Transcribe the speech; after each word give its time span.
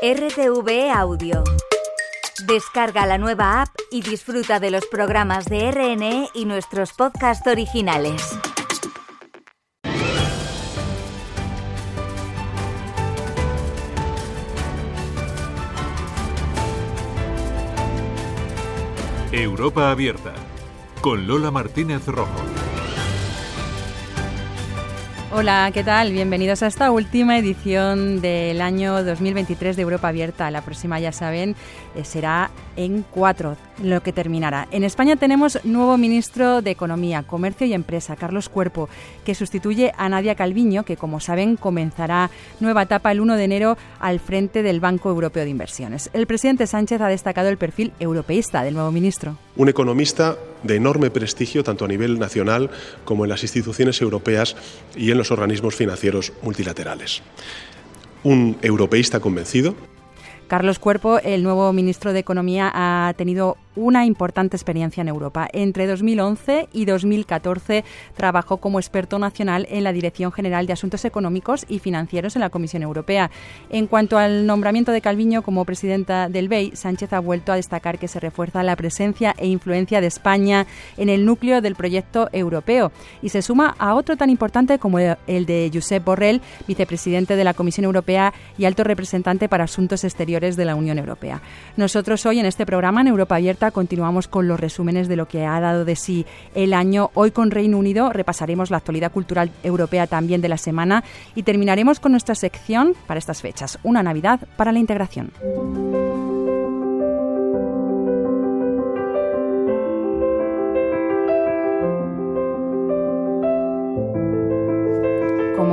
RTV 0.00 0.92
Audio. 0.94 1.42
Descarga 2.46 3.04
la 3.04 3.18
nueva 3.18 3.62
app 3.62 3.74
y 3.90 4.00
disfruta 4.00 4.60
de 4.60 4.70
los 4.70 4.86
programas 4.86 5.46
de 5.46 5.72
RNE 5.72 6.28
y 6.34 6.44
nuestros 6.44 6.92
podcasts 6.92 7.44
originales. 7.48 8.38
Europa 19.32 19.90
Abierta 19.90 20.32
con 21.00 21.26
Lola 21.26 21.50
Martínez 21.50 22.06
Rojo. 22.06 22.57
Hola, 25.30 25.70
¿qué 25.74 25.84
tal? 25.84 26.10
Bienvenidos 26.10 26.62
a 26.62 26.68
esta 26.68 26.90
última 26.90 27.36
edición 27.36 28.22
del 28.22 28.62
año 28.62 29.04
2023 29.04 29.76
de 29.76 29.82
Europa 29.82 30.08
Abierta. 30.08 30.50
La 30.50 30.62
próxima, 30.62 30.98
ya 31.00 31.12
saben, 31.12 31.54
eh, 31.94 32.04
será 32.04 32.50
en 32.76 33.04
cuatro, 33.10 33.58
lo 33.82 34.02
que 34.02 34.14
terminará. 34.14 34.68
En 34.70 34.84
España 34.84 35.16
tenemos 35.16 35.62
nuevo 35.64 35.98
ministro 35.98 36.62
de 36.62 36.70
Economía, 36.70 37.24
Comercio 37.24 37.66
y 37.66 37.74
Empresa, 37.74 38.16
Carlos 38.16 38.48
Cuerpo, 38.48 38.88
que 39.26 39.34
sustituye 39.34 39.92
a 39.98 40.08
Nadia 40.08 40.34
Calviño, 40.34 40.84
que 40.84 40.96
como 40.96 41.20
saben 41.20 41.56
comenzará 41.56 42.30
nueva 42.58 42.84
etapa 42.84 43.12
el 43.12 43.20
1 43.20 43.36
de 43.36 43.44
enero 43.44 43.76
al 44.00 44.20
frente 44.20 44.62
del 44.62 44.80
Banco 44.80 45.10
Europeo 45.10 45.44
de 45.44 45.50
Inversiones. 45.50 46.08
El 46.14 46.26
presidente 46.26 46.66
Sánchez 46.66 47.02
ha 47.02 47.08
destacado 47.08 47.50
el 47.50 47.58
perfil 47.58 47.92
europeísta 48.00 48.62
del 48.62 48.72
nuevo 48.72 48.92
ministro. 48.92 49.36
Un 49.56 49.68
economista 49.68 50.38
de 50.62 50.76
enorme 50.76 51.10
prestigio 51.10 51.64
tanto 51.64 51.84
a 51.84 51.88
nivel 51.88 52.18
nacional 52.18 52.70
como 53.04 53.24
en 53.24 53.30
las 53.30 53.42
instituciones 53.42 54.00
europeas 54.00 54.56
y 54.96 55.10
en 55.10 55.18
los 55.18 55.30
organismos 55.30 55.74
financieros 55.74 56.32
multilaterales. 56.42 57.22
Un 58.24 58.56
europeísta 58.62 59.20
convencido. 59.20 59.74
Carlos 60.48 60.78
Cuerpo, 60.78 61.18
el 61.18 61.42
nuevo 61.42 61.72
ministro 61.74 62.12
de 62.12 62.20
Economía, 62.20 62.72
ha 62.74 63.12
tenido 63.16 63.58
una 63.78 64.04
importante 64.04 64.56
experiencia 64.56 65.00
en 65.00 65.08
Europa. 65.08 65.48
Entre 65.52 65.86
2011 65.86 66.68
y 66.72 66.84
2014 66.84 67.84
trabajó 68.16 68.58
como 68.58 68.78
experto 68.78 69.18
nacional 69.18 69.66
en 69.70 69.84
la 69.84 69.92
Dirección 69.92 70.32
General 70.32 70.66
de 70.66 70.72
Asuntos 70.72 71.04
Económicos 71.04 71.64
y 71.68 71.78
Financieros 71.78 72.36
en 72.36 72.40
la 72.40 72.50
Comisión 72.50 72.82
Europea. 72.82 73.30
En 73.70 73.86
cuanto 73.86 74.18
al 74.18 74.46
nombramiento 74.46 74.92
de 74.92 75.00
Calviño 75.00 75.42
como 75.42 75.64
presidenta 75.64 76.28
del 76.28 76.48
BEI, 76.48 76.72
Sánchez 76.74 77.12
ha 77.12 77.20
vuelto 77.20 77.52
a 77.52 77.56
destacar 77.56 77.98
que 77.98 78.08
se 78.08 78.20
refuerza 78.20 78.62
la 78.62 78.76
presencia 78.76 79.34
e 79.38 79.46
influencia 79.46 80.00
de 80.00 80.08
España 80.08 80.66
en 80.96 81.08
el 81.08 81.24
núcleo 81.24 81.60
del 81.60 81.76
proyecto 81.76 82.28
europeo 82.32 82.90
y 83.22 83.28
se 83.28 83.42
suma 83.42 83.76
a 83.78 83.94
otro 83.94 84.16
tan 84.16 84.30
importante 84.30 84.78
como 84.78 84.98
el 84.98 85.46
de 85.46 85.70
Josep 85.72 86.04
Borrell, 86.04 86.42
vicepresidente 86.66 87.36
de 87.36 87.44
la 87.44 87.54
Comisión 87.54 87.84
Europea 87.84 88.32
y 88.56 88.64
alto 88.64 88.84
representante 88.84 89.48
para 89.48 89.64
asuntos 89.64 90.04
exteriores 90.04 90.56
de 90.56 90.64
la 90.64 90.74
Unión 90.74 90.98
Europea. 90.98 91.40
Nosotros 91.76 92.24
hoy 92.26 92.40
en 92.40 92.46
este 92.46 92.66
programa 92.66 93.00
en 93.00 93.08
Europa 93.08 93.36
Abierta 93.36 93.67
continuamos 93.70 94.28
con 94.28 94.48
los 94.48 94.60
resúmenes 94.60 95.08
de 95.08 95.16
lo 95.16 95.28
que 95.28 95.44
ha 95.46 95.60
dado 95.60 95.84
de 95.84 95.96
sí 95.96 96.26
el 96.54 96.74
año. 96.74 97.10
Hoy 97.14 97.30
con 97.30 97.50
Reino 97.50 97.78
Unido 97.78 98.12
repasaremos 98.12 98.70
la 98.70 98.78
actualidad 98.78 99.12
cultural 99.12 99.50
europea 99.62 100.06
también 100.06 100.40
de 100.40 100.48
la 100.48 100.58
semana 100.58 101.04
y 101.34 101.42
terminaremos 101.42 102.00
con 102.00 102.12
nuestra 102.12 102.34
sección 102.34 102.94
para 103.06 103.18
estas 103.18 103.42
fechas, 103.42 103.78
una 103.82 104.02
Navidad 104.02 104.40
para 104.56 104.72
la 104.72 104.78
integración. 104.78 105.32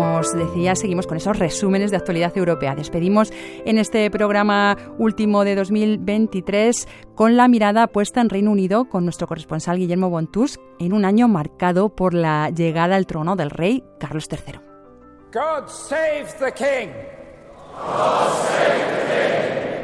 Como 0.05 0.19
os 0.19 0.33
decía, 0.33 0.75
seguimos 0.75 1.07
con 1.07 1.17
esos 1.17 1.37
resúmenes 1.39 1.89
de 1.91 1.97
actualidad 1.97 2.35
europea. 2.37 2.75
Despedimos 2.75 3.31
en 3.65 3.77
este 3.77 4.09
programa 4.11 4.77
último 4.97 5.43
de 5.43 5.55
2023 5.55 6.87
con 7.15 7.35
la 7.35 7.47
mirada 7.47 7.87
puesta 7.87 8.21
en 8.21 8.29
Reino 8.29 8.51
Unido 8.51 8.85
con 8.85 9.03
nuestro 9.03 9.27
corresponsal 9.27 9.77
Guillermo 9.77 10.09
Bontus 10.09 10.59
en 10.79 10.93
un 10.93 11.05
año 11.05 11.27
marcado 11.27 11.89
por 11.89 12.13
la 12.13 12.49
llegada 12.49 12.95
al 12.95 13.07
trono 13.07 13.35
del 13.35 13.49
rey 13.49 13.83
Carlos 13.99 14.27
III. 14.29 14.59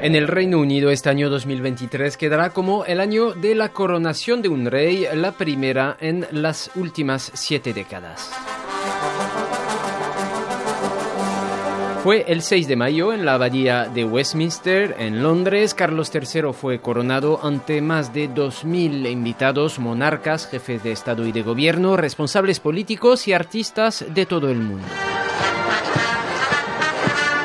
En 0.04 0.16
el 0.16 0.28
Reino 0.28 0.60
Unido 0.60 0.92
este 0.92 1.10
año 1.10 1.30
2023 1.30 2.18
quedará 2.18 2.52
como 2.52 2.86
el 2.86 3.00
año 3.00 3.34
de 3.34 3.56
la 3.56 3.70
coronación 3.70 4.42
de 4.42 4.50
un 4.50 4.66
rey, 4.66 5.08
la 5.14 5.32
primera 5.32 5.98
en 6.00 6.28
las 6.32 6.72
últimas 6.76 7.32
siete 7.34 7.74
décadas. 7.74 8.32
Fue 12.04 12.26
el 12.28 12.42
6 12.42 12.68
de 12.68 12.76
mayo 12.76 13.14
en 13.14 13.26
la 13.26 13.36
abadía 13.36 13.86
de 13.86 14.04
Westminster, 14.04 14.96
en 14.98 15.22
Londres. 15.22 15.76
Carlos 15.76 16.12
III 16.12 16.52
fue 16.52 16.82
coronado 16.82 17.40
ante 17.44 17.80
más 17.80 18.12
de 18.12 18.28
2.000 18.28 19.08
invitados, 19.12 19.78
monarcas, 19.78 20.48
jefes 20.48 20.82
de 20.82 20.94
Estado 20.94 21.28
y 21.28 21.32
de 21.32 21.44
Gobierno, 21.44 21.98
responsables 21.98 22.60
políticos 22.60 23.28
y 23.28 23.34
artistas 23.34 24.04
de 24.10 24.26
todo 24.26 24.50
el 24.50 24.58
mundo. 24.58 24.88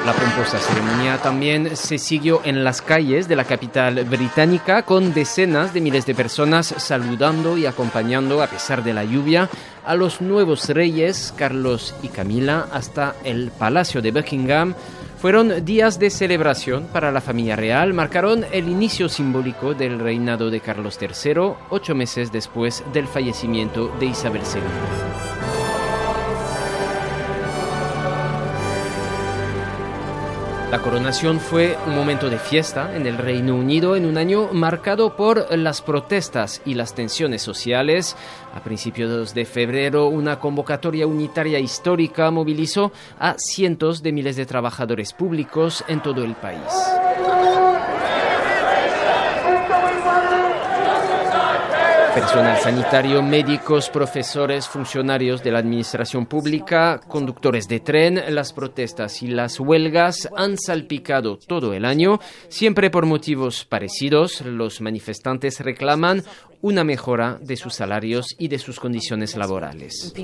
La 0.07 0.13
pomposa 0.13 0.61
ceremonia 0.61 1.19
también 1.19 1.77
se 1.77 1.99
siguió 1.99 2.41
en 2.45 2.63
las 2.63 2.81
calles 2.81 3.27
de 3.27 3.35
la 3.35 3.43
capital 3.43 4.05
británica 4.05 4.83
con 4.83 5.13
decenas 5.13 5.75
de 5.75 5.81
miles 5.81 6.07
de 6.07 6.15
personas 6.15 6.69
saludando 6.79 7.59
y 7.59 7.67
acompañando 7.67 8.41
a 8.41 8.47
pesar 8.47 8.85
de 8.85 8.95
la 8.95 9.03
lluvia 9.03 9.51
a 9.87 9.95
los 9.95 10.21
nuevos 10.21 10.69
reyes 10.69 11.33
Carlos 11.37 11.95
y 12.03 12.09
Camila 12.09 12.69
hasta 12.73 13.15
el 13.25 13.51
Palacio 13.51 14.03
de 14.03 14.11
Buckingham. 14.11 14.75
Fueron 15.19 15.65
días 15.65 15.99
de 15.99 16.11
celebración 16.11 16.89
para 16.93 17.11
la 17.11 17.23
familia 17.23 17.57
real, 17.57 17.95
marcaron 17.95 18.45
el 18.53 18.69
inicio 18.69 19.09
simbólico 19.09 19.73
del 19.73 19.99
reinado 19.99 20.51
de 20.51 20.61
Carlos 20.61 20.99
III, 21.01 21.53
ocho 21.71 21.95
meses 21.95 22.31
después 22.31 22.85
del 22.93 23.07
fallecimiento 23.07 23.91
de 23.99 24.07
Isabel 24.07 24.43
II. 24.43 25.16
La 30.71 30.83
coronación 30.83 31.39
fue 31.39 31.79
un 31.87 31.95
momento 31.95 32.29
de 32.29 32.41
fiesta 32.41 32.97
en 32.97 33.07
el 33.07 33.19
Reino 33.19 33.55
Unido 33.55 33.95
en 33.95 34.05
un 34.05 34.19
año 34.19 34.49
marcado 34.53 35.15
por 35.15 35.57
las 35.57 35.81
protestas 35.81 36.61
y 36.65 36.75
las 36.75 36.93
tensiones 36.93 37.41
sociales. 37.41 38.17
A 38.53 38.61
principios 38.61 39.33
de 39.33 39.45
febrero, 39.45 40.09
una 40.09 40.41
convocatoria 40.41 41.07
unitaria 41.07 41.61
histórica 41.61 42.33
movilizó 42.33 42.91
a 43.21 43.37
cientos 43.39 44.03
de 44.03 44.11
miles 44.11 44.35
de 44.35 44.45
trabajadores 44.45 45.13
públicos 45.13 45.85
en 45.87 46.03
todo 46.03 46.25
el 46.25 46.35
país. 46.35 46.96
Personal 52.17 52.57
sanitario, 52.57 53.23
médicos, 53.23 53.91
profesores, 53.91 54.67
funcionarios 54.67 55.43
de 55.43 55.51
la 55.51 55.59
administración 55.59 56.25
pública, 56.25 56.99
conductores 57.07 57.69
de 57.69 57.81
tren, 57.81 58.35
las 58.35 58.55
protestas 58.55 59.23
y 59.23 59.27
las 59.27 59.61
huelgas 59.61 60.27
han 60.35 60.57
salpicado 60.57 61.37
todo 61.37 61.75
el 61.75 61.85
año, 61.85 62.19
siempre 62.49 62.89
por 62.89 63.05
motivos 63.05 63.67
parecidos. 63.67 64.41
Los 64.41 64.81
manifestantes 64.81 65.61
reclaman 65.61 66.23
una 66.63 66.85
mejora 66.85 67.39
de 67.41 67.57
sus 67.57 67.75
salarios 67.75 68.35
y 68.39 68.49
de 68.49 68.59
sus 68.59 68.81
condiciones 68.81 69.37
laborales. 69.37 70.13
Uh, 70.17 70.23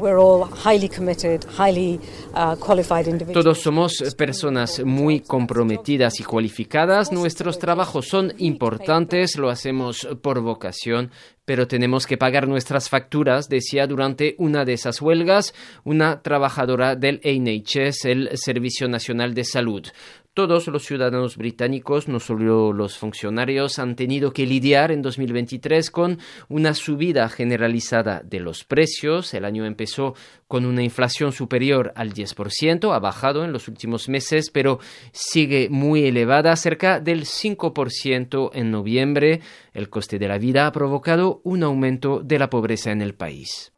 Todos 3.32 3.59
somos 3.59 4.15
personas 4.16 4.82
muy 4.84 5.20
comprometidas 5.20 6.20
y 6.20 6.25
cualificadas. 6.25 7.12
Nuestros 7.12 7.59
trabajos 7.59 8.09
son 8.09 8.32
importantes, 8.38 9.37
lo 9.37 9.50
hacemos 9.50 10.09
por 10.22 10.41
vocación, 10.41 11.10
pero 11.44 11.66
tenemos 11.66 12.06
que 12.06 12.16
pagar 12.16 12.47
nuestras 12.47 12.88
facturas, 12.88 13.49
decía 13.49 13.87
durante 13.87 14.37
una 14.38 14.64
de 14.64 14.75
esas 14.75 15.03
huelgas 15.03 15.54
una 15.84 16.22
trabajadora 16.22 16.94
del 16.94 17.20
NHS, 17.25 18.04
el 18.04 18.31
Servicio 18.34 18.88
Nacional 18.88 19.34
de 19.34 19.44
Salud. 19.44 19.87
Todos 20.34 20.66
los 20.69 20.87
ciudadanos 20.87 21.37
británicos, 21.37 22.08
no 22.08 22.19
solo 22.19 22.73
los 22.73 22.96
funcionarios, 22.96 23.79
han 23.79 23.96
tenido 23.96 24.32
que 24.32 24.46
lidiar 24.46 24.90
en 24.90 25.02
2023 25.02 25.90
con 25.90 26.20
una 26.49 26.73
subida 26.73 27.29
generalizada 27.29 28.23
de 28.25 28.40
los 28.40 28.64
precios. 28.64 29.34
El 29.34 29.44
año 29.44 29.67
empezó 29.67 30.14
con 30.49 30.64
una 30.64 30.82
inflación 30.82 31.32
superior 31.32 31.93
al 31.96 32.14
10%, 32.14 32.94
ha 32.94 32.99
bajado 32.99 33.44
en 33.44 33.52
los 33.52 33.69
últimos 33.69 34.08
meses, 34.08 34.50
pero 34.50 34.81
sigue 35.12 35.69
muy 35.70 36.05
elevada, 36.06 36.56
cerca 36.56 36.99
del 36.99 37.25
5% 37.26 38.50
en 38.55 38.70
noviembre. 38.70 39.40
El 39.75 39.90
coste 39.90 40.19
de 40.19 40.28
la 40.28 40.38
vida 40.38 40.67
ha 40.67 40.73
provocado 40.73 41.40
un 41.44 41.62
aumento 41.62 42.20
de 42.23 42.38
la 42.38 42.49
pobreza 42.49 42.90
en 42.90 43.02
el 43.02 43.14
país. 43.14 43.73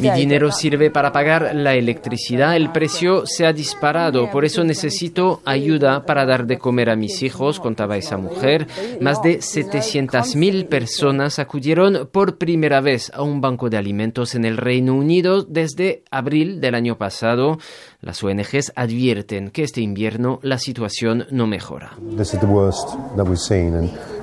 Mi 0.00 0.10
dinero 0.10 0.52
sirve 0.52 0.90
para 0.90 1.12
pagar 1.12 1.54
la 1.54 1.74
electricidad, 1.74 2.56
el 2.56 2.70
precio 2.70 3.24
se 3.26 3.46
ha 3.46 3.51
disparado, 3.52 4.30
por 4.30 4.44
eso 4.44 4.64
necesito 4.64 5.40
ayuda 5.44 6.04
para 6.04 6.26
dar 6.26 6.46
de 6.46 6.58
comer 6.58 6.90
a 6.90 6.96
mis 6.96 7.22
hijos, 7.22 7.60
contaba 7.60 7.96
esa 7.96 8.16
mujer. 8.16 8.66
Más 9.00 9.22
de 9.22 9.38
700.000 9.38 10.66
personas 10.68 11.38
acudieron 11.38 12.08
por 12.10 12.38
primera 12.38 12.80
vez 12.80 13.10
a 13.14 13.22
un 13.22 13.40
banco 13.40 13.70
de 13.70 13.76
alimentos 13.76 14.34
en 14.34 14.44
el 14.44 14.56
Reino 14.56 14.94
Unido 14.94 15.42
desde 15.42 16.02
abril 16.10 16.60
del 16.60 16.74
año 16.74 16.96
pasado. 16.98 17.58
Las 18.00 18.22
ONGs 18.22 18.72
advierten 18.74 19.50
que 19.50 19.62
este 19.62 19.80
invierno 19.80 20.40
la 20.42 20.58
situación 20.58 21.26
no 21.30 21.46
mejora. 21.46 21.92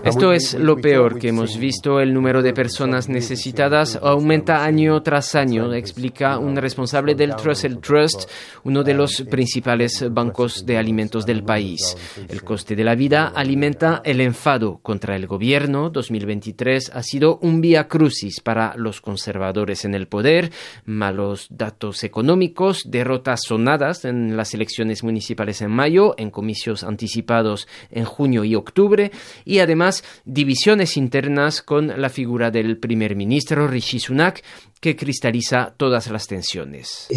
Esto 0.04 0.32
es 0.32 0.54
lo 0.54 0.78
peor 0.78 1.20
que 1.20 1.28
hemos 1.28 1.58
visto. 1.58 2.00
El 2.00 2.14
número 2.14 2.42
de 2.42 2.54
personas 2.54 3.10
necesitadas 3.10 4.00
aumenta 4.02 4.64
año 4.64 5.02
tras 5.04 5.36
año, 5.36 5.74
explica 5.74 6.38
un 6.38 6.56
responsable 6.56 7.16
del 7.16 7.36
Trussell 7.36 7.80
Trust, 7.80 8.30
uno 8.64 8.84
de 8.84 8.94
los 8.94 9.22
principales 9.24 10.06
bancos 10.12 10.66
de 10.66 10.78
alimentos 10.78 11.26
del 11.26 11.44
país. 11.44 11.98
El 12.30 12.44
coste 12.44 12.76
de 12.76 12.84
la 12.84 12.96
vida 12.96 13.28
alimenta 13.36 14.02
el 14.06 14.22
enfado 14.22 14.80
contra 14.82 15.16
el 15.16 15.28
gobierno. 15.28 15.90
2023 15.90 16.92
ha 16.94 17.04
sido 17.04 17.38
un 17.42 17.60
vía 17.60 17.88
crucis 17.88 18.40
para 18.40 18.76
los 18.78 19.02
conservadores 19.02 19.84
en 19.84 19.96
el 19.96 20.08
poder. 20.08 20.52
Malos 20.86 21.48
datos 21.50 22.04
económicos, 22.04 22.84
derrotas 22.90 23.42
sonadas 23.46 24.06
en 24.06 24.38
las 24.38 24.54
elecciones 24.54 25.04
municipales 25.04 25.62
en 25.62 25.72
mayo, 25.72 26.16
en 26.18 26.32
comicios 26.32 26.84
anticipados 26.84 27.68
en 27.92 28.06
junio 28.06 28.44
y 28.44 28.56
octubre, 28.56 29.12
y 29.46 29.60
además 29.60 29.89
divisiones 30.26 30.98
internas 30.98 31.62
con 31.62 31.88
la 32.02 32.10
figura 32.10 32.52
del 32.52 32.78
primer 32.78 33.16
ministro 33.16 33.68
Rishi 33.68 34.00
Sunak 34.00 34.44
que 34.80 34.96
cristaliza 34.96 35.74
todas 35.78 36.10
las 36.10 36.28
tensiones. 36.28 37.08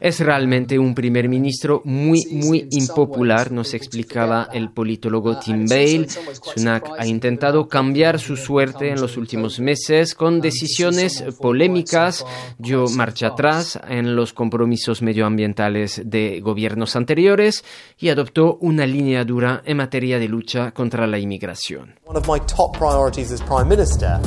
Es 0.00 0.18
realmente 0.18 0.76
un 0.76 0.92
primer 0.92 1.28
ministro 1.28 1.82
muy, 1.84 2.26
muy 2.32 2.66
impopular, 2.72 3.52
nos 3.52 3.72
explicaba 3.72 4.48
el 4.52 4.72
politólogo 4.72 5.38
Tim 5.38 5.66
Bale. 5.68 6.08
Sunak 6.08 6.90
ha 6.98 7.06
intentado 7.06 7.68
cambiar 7.68 8.18
su 8.18 8.36
suerte 8.36 8.90
en 8.90 9.00
los 9.00 9.16
últimos 9.16 9.60
meses 9.60 10.16
con 10.16 10.40
decisiones 10.40 11.22
polémicas, 11.40 12.26
dio 12.58 12.86
marcha 12.88 13.28
atrás 13.28 13.78
en 13.88 14.16
los 14.16 14.32
compromisos 14.32 15.00
medioambientales 15.00 16.02
de 16.04 16.40
gobiernos 16.40 16.96
anteriores 16.96 17.64
y 17.96 18.08
adoptó 18.08 18.58
una 18.62 18.84
línea 18.84 19.24
dura 19.24 19.62
en 19.64 19.76
materia 19.76 20.18
de 20.18 20.26
lucha 20.26 20.72
contra 20.72 21.06
la 21.06 21.20
inmigración. 21.20 22.00
One 22.04 22.18
of 22.18 22.28
my 22.28 22.40
top 22.40 22.76
priorities 22.76 23.30
as 23.30 23.40
prime 23.42 23.68
minister 23.68 24.18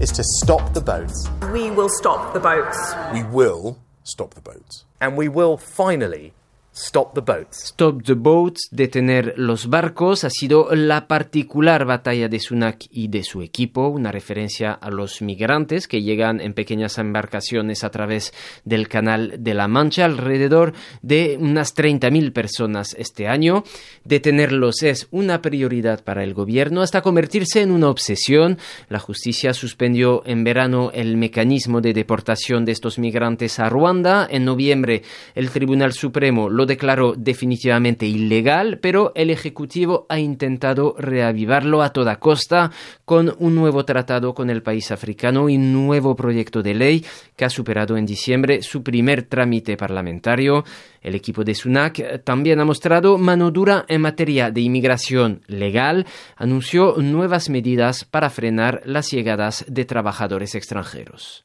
is 0.00 0.10
to 0.12 0.22
stop 0.42 0.72
the 0.72 0.80
boats. 0.80 1.28
We 1.52 1.70
will 1.70 1.90
stop 1.90 2.32
the 2.32 2.40
boats. 2.40 2.96
We 3.12 3.24
will 3.24 3.76
stop 4.04 4.34
the 4.34 4.40
boats. 4.40 4.84
And 5.00 5.16
we 5.16 5.28
will 5.28 5.56
finally 5.56 6.32
Stop 6.74 7.12
the 7.12 7.20
Boats. 7.20 7.64
Stop 7.66 8.02
the 8.02 8.14
Boats, 8.14 8.68
detener 8.70 9.34
los 9.36 9.68
barcos, 9.68 10.24
ha 10.24 10.30
sido 10.30 10.74
la 10.74 11.06
particular 11.06 11.84
batalla 11.84 12.30
de 12.30 12.40
Sunak 12.40 12.86
y 12.90 13.08
de 13.08 13.24
su 13.24 13.42
equipo, 13.42 13.88
una 13.88 14.10
referencia 14.10 14.72
a 14.72 14.90
los 14.90 15.20
migrantes 15.20 15.86
que 15.86 16.00
llegan 16.00 16.40
en 16.40 16.54
pequeñas 16.54 16.96
embarcaciones 16.96 17.84
a 17.84 17.90
través 17.90 18.32
del 18.64 18.88
Canal 18.88 19.34
de 19.40 19.52
la 19.52 19.68
Mancha, 19.68 20.06
alrededor 20.06 20.72
de 21.02 21.36
unas 21.38 21.76
30.000 21.76 22.32
personas 22.32 22.96
este 22.98 23.28
año. 23.28 23.64
Detenerlos 24.04 24.82
es 24.82 25.08
una 25.10 25.42
prioridad 25.42 26.02
para 26.02 26.24
el 26.24 26.32
gobierno 26.32 26.80
hasta 26.80 27.02
convertirse 27.02 27.60
en 27.60 27.70
una 27.70 27.90
obsesión. 27.90 28.56
La 28.88 28.98
justicia 28.98 29.52
suspendió 29.52 30.22
en 30.24 30.42
verano 30.42 30.90
el 30.94 31.18
mecanismo 31.18 31.82
de 31.82 31.92
deportación 31.92 32.64
de 32.64 32.72
estos 32.72 32.98
migrantes 32.98 33.58
a 33.58 33.68
Ruanda. 33.68 34.26
En 34.30 34.46
noviembre, 34.46 35.02
el 35.34 35.50
Tribunal 35.50 35.92
Supremo 35.92 36.48
lo 36.48 36.61
declaró 36.66 37.14
definitivamente 37.16 38.06
ilegal, 38.06 38.78
pero 38.80 39.12
el 39.14 39.30
Ejecutivo 39.30 40.06
ha 40.08 40.18
intentado 40.18 40.94
reavivarlo 40.98 41.82
a 41.82 41.92
toda 41.92 42.16
costa 42.16 42.70
con 43.04 43.34
un 43.38 43.54
nuevo 43.54 43.84
tratado 43.84 44.34
con 44.34 44.50
el 44.50 44.62
país 44.62 44.90
africano 44.90 45.48
y 45.48 45.56
un 45.56 45.72
nuevo 45.72 46.16
proyecto 46.16 46.62
de 46.62 46.74
ley 46.74 47.04
que 47.36 47.44
ha 47.44 47.50
superado 47.50 47.96
en 47.96 48.06
diciembre 48.06 48.62
su 48.62 48.82
primer 48.82 49.22
trámite 49.22 49.76
parlamentario. 49.76 50.64
El 51.02 51.14
equipo 51.14 51.44
de 51.44 51.54
SUNAC 51.54 52.22
también 52.24 52.60
ha 52.60 52.64
mostrado 52.64 53.18
mano 53.18 53.50
dura 53.50 53.84
en 53.88 54.00
materia 54.00 54.50
de 54.50 54.60
inmigración 54.60 55.42
legal, 55.46 56.06
anunció 56.36 56.94
nuevas 56.98 57.48
medidas 57.48 58.04
para 58.04 58.30
frenar 58.30 58.82
las 58.84 59.10
llegadas 59.10 59.64
de 59.68 59.84
trabajadores 59.84 60.54
extranjeros. 60.54 61.44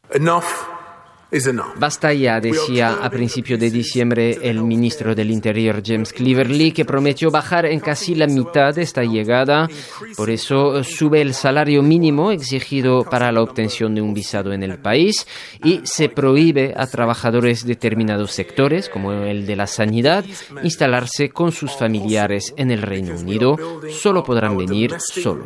Basta 1.78 2.14
ya, 2.14 2.40
decía 2.40 3.00
a 3.02 3.10
principio 3.10 3.58
de 3.58 3.70
diciembre 3.70 4.38
el 4.42 4.64
ministro 4.64 5.14
del 5.16 5.32
Interior 5.32 5.82
James 5.86 6.14
Cleverly, 6.14 6.72
que 6.72 6.86
prometió 6.86 7.32
bajar 7.32 7.66
en 7.66 7.80
casi 7.80 8.16
la 8.16 8.28
mitad 8.28 8.74
de 8.74 8.82
esta 8.82 9.04
llegada. 9.04 9.68
Por 10.16 10.30
eso 10.30 10.84
sube 10.84 11.22
el 11.22 11.34
salario 11.34 11.82
mínimo 11.84 12.32
exigido 12.32 13.04
para 13.04 13.32
la 13.32 13.42
obtención 13.42 13.94
de 13.96 14.02
un 14.02 14.14
visado 14.14 14.54
en 14.54 14.64
el 14.64 14.78
país 14.80 15.28
y 15.64 15.82
se 15.84 16.10
prohíbe 16.10 16.74
a 16.78 16.88
trabajadores 16.88 17.66
de 17.66 17.78
determinados 17.78 18.32
sectores, 18.32 18.90
como 18.90 19.12
el 19.12 19.46
de 19.46 19.56
la 19.56 19.68
sanidad, 19.68 20.26
instalarse 20.64 21.30
con 21.30 21.52
sus 21.52 21.74
familiares 21.74 22.54
en 22.58 22.72
el 22.72 22.82
Reino 22.82 23.16
Unido. 23.16 23.56
Solo 23.92 24.24
podrán 24.24 24.58
venir 24.58 24.96
solos. 25.00 25.46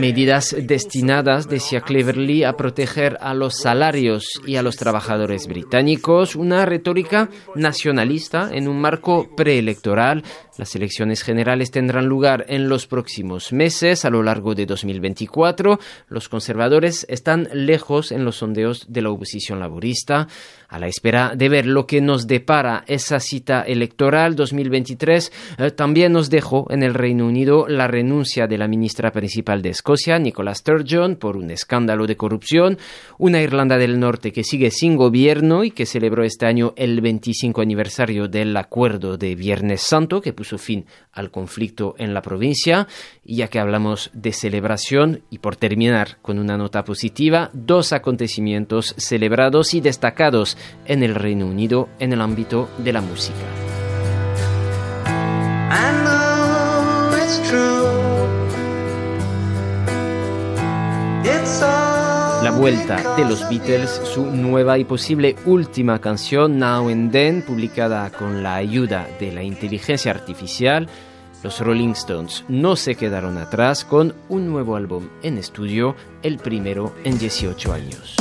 Medidas 0.00 0.56
destinadas, 0.58 1.46
decía 1.48 1.82
Cleverly, 1.82 2.35
a 2.44 2.56
proteger 2.56 3.18
a 3.20 3.34
los 3.34 3.58
salarios 3.58 4.40
y 4.46 4.56
a 4.56 4.62
los 4.62 4.76
trabajadores 4.76 5.46
británicos, 5.46 6.36
una 6.36 6.64
retórica 6.64 7.28
nacionalista 7.54 8.50
en 8.52 8.68
un 8.68 8.80
marco 8.80 9.28
preelectoral 9.36 10.22
las 10.58 10.74
elecciones 10.74 11.22
generales 11.22 11.70
tendrán 11.70 12.06
lugar 12.06 12.46
en 12.48 12.68
los 12.68 12.86
próximos 12.86 13.52
meses, 13.52 14.04
a 14.04 14.10
lo 14.10 14.22
largo 14.22 14.54
de 14.54 14.64
2024. 14.64 15.78
Los 16.08 16.28
conservadores 16.30 17.04
están 17.10 17.48
lejos 17.52 18.10
en 18.10 18.24
los 18.24 18.36
sondeos 18.36 18.86
de 18.88 19.02
la 19.02 19.10
oposición 19.10 19.60
laborista. 19.60 20.28
A 20.68 20.78
la 20.78 20.88
espera 20.88 21.34
de 21.36 21.48
ver 21.48 21.66
lo 21.66 21.86
que 21.86 22.00
nos 22.00 22.26
depara 22.26 22.84
esa 22.88 23.20
cita 23.20 23.62
electoral 23.62 24.34
2023, 24.34 25.32
eh, 25.58 25.70
también 25.70 26.12
nos 26.12 26.28
dejó 26.28 26.66
en 26.70 26.82
el 26.82 26.94
Reino 26.94 27.26
Unido 27.26 27.68
la 27.68 27.86
renuncia 27.86 28.46
de 28.46 28.58
la 28.58 28.66
ministra 28.66 29.12
principal 29.12 29.62
de 29.62 29.70
Escocia, 29.70 30.18
Nicola 30.18 30.54
Sturgeon, 30.54 31.16
por 31.16 31.36
un 31.36 31.50
escándalo 31.50 32.06
de 32.06 32.16
corrupción. 32.16 32.25
Una 33.18 33.40
Irlanda 33.40 33.78
del 33.78 33.98
Norte 33.98 34.32
que 34.32 34.44
sigue 34.44 34.70
sin 34.70 34.96
gobierno 34.96 35.64
y 35.64 35.70
que 35.70 35.86
celebró 35.86 36.24
este 36.24 36.46
año 36.46 36.74
el 36.76 37.00
25 37.00 37.60
aniversario 37.60 38.28
del 38.28 38.56
acuerdo 38.56 39.16
de 39.16 39.34
Viernes 39.34 39.82
Santo, 39.82 40.20
que 40.20 40.32
puso 40.32 40.58
fin 40.58 40.86
al 41.12 41.30
conflicto 41.30 41.94
en 41.98 42.14
la 42.14 42.22
provincia. 42.22 42.86
Y 43.24 43.36
ya 43.36 43.48
que 43.48 43.58
hablamos 43.58 44.10
de 44.12 44.32
celebración, 44.32 45.22
y 45.30 45.38
por 45.38 45.56
terminar 45.56 46.18
con 46.22 46.38
una 46.38 46.56
nota 46.56 46.84
positiva, 46.84 47.50
dos 47.52 47.92
acontecimientos 47.92 48.94
celebrados 48.98 49.74
y 49.74 49.80
destacados 49.80 50.56
en 50.86 51.02
el 51.02 51.14
Reino 51.14 51.46
Unido 51.46 51.88
en 51.98 52.12
el 52.12 52.20
ámbito 52.20 52.68
de 52.78 52.92
la 52.92 53.00
música. 53.00 53.34
La 62.46 62.52
vuelta 62.52 63.16
de 63.16 63.24
los 63.24 63.48
Beatles, 63.48 63.90
su 64.04 64.24
nueva 64.24 64.78
y 64.78 64.84
posible 64.84 65.34
última 65.46 66.00
canción, 66.00 66.60
Now 66.60 66.88
and 66.90 67.10
Then, 67.10 67.42
publicada 67.42 68.08
con 68.10 68.44
la 68.44 68.54
ayuda 68.54 69.08
de 69.18 69.32
la 69.32 69.42
inteligencia 69.42 70.12
artificial. 70.12 70.88
Los 71.42 71.58
Rolling 71.58 71.94
Stones 71.94 72.44
no 72.46 72.76
se 72.76 72.94
quedaron 72.94 73.36
atrás 73.36 73.84
con 73.84 74.14
un 74.28 74.46
nuevo 74.46 74.76
álbum 74.76 75.08
en 75.24 75.38
estudio, 75.38 75.96
el 76.22 76.38
primero 76.38 76.94
en 77.02 77.18
18 77.18 77.72
años. 77.72 78.14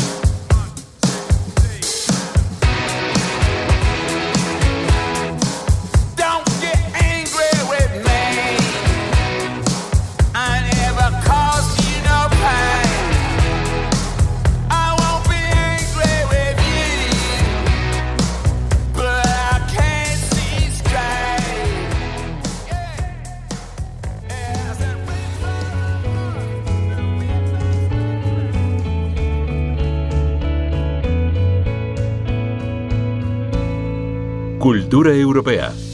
Cultura 34.96 35.14
europea. 35.14 35.85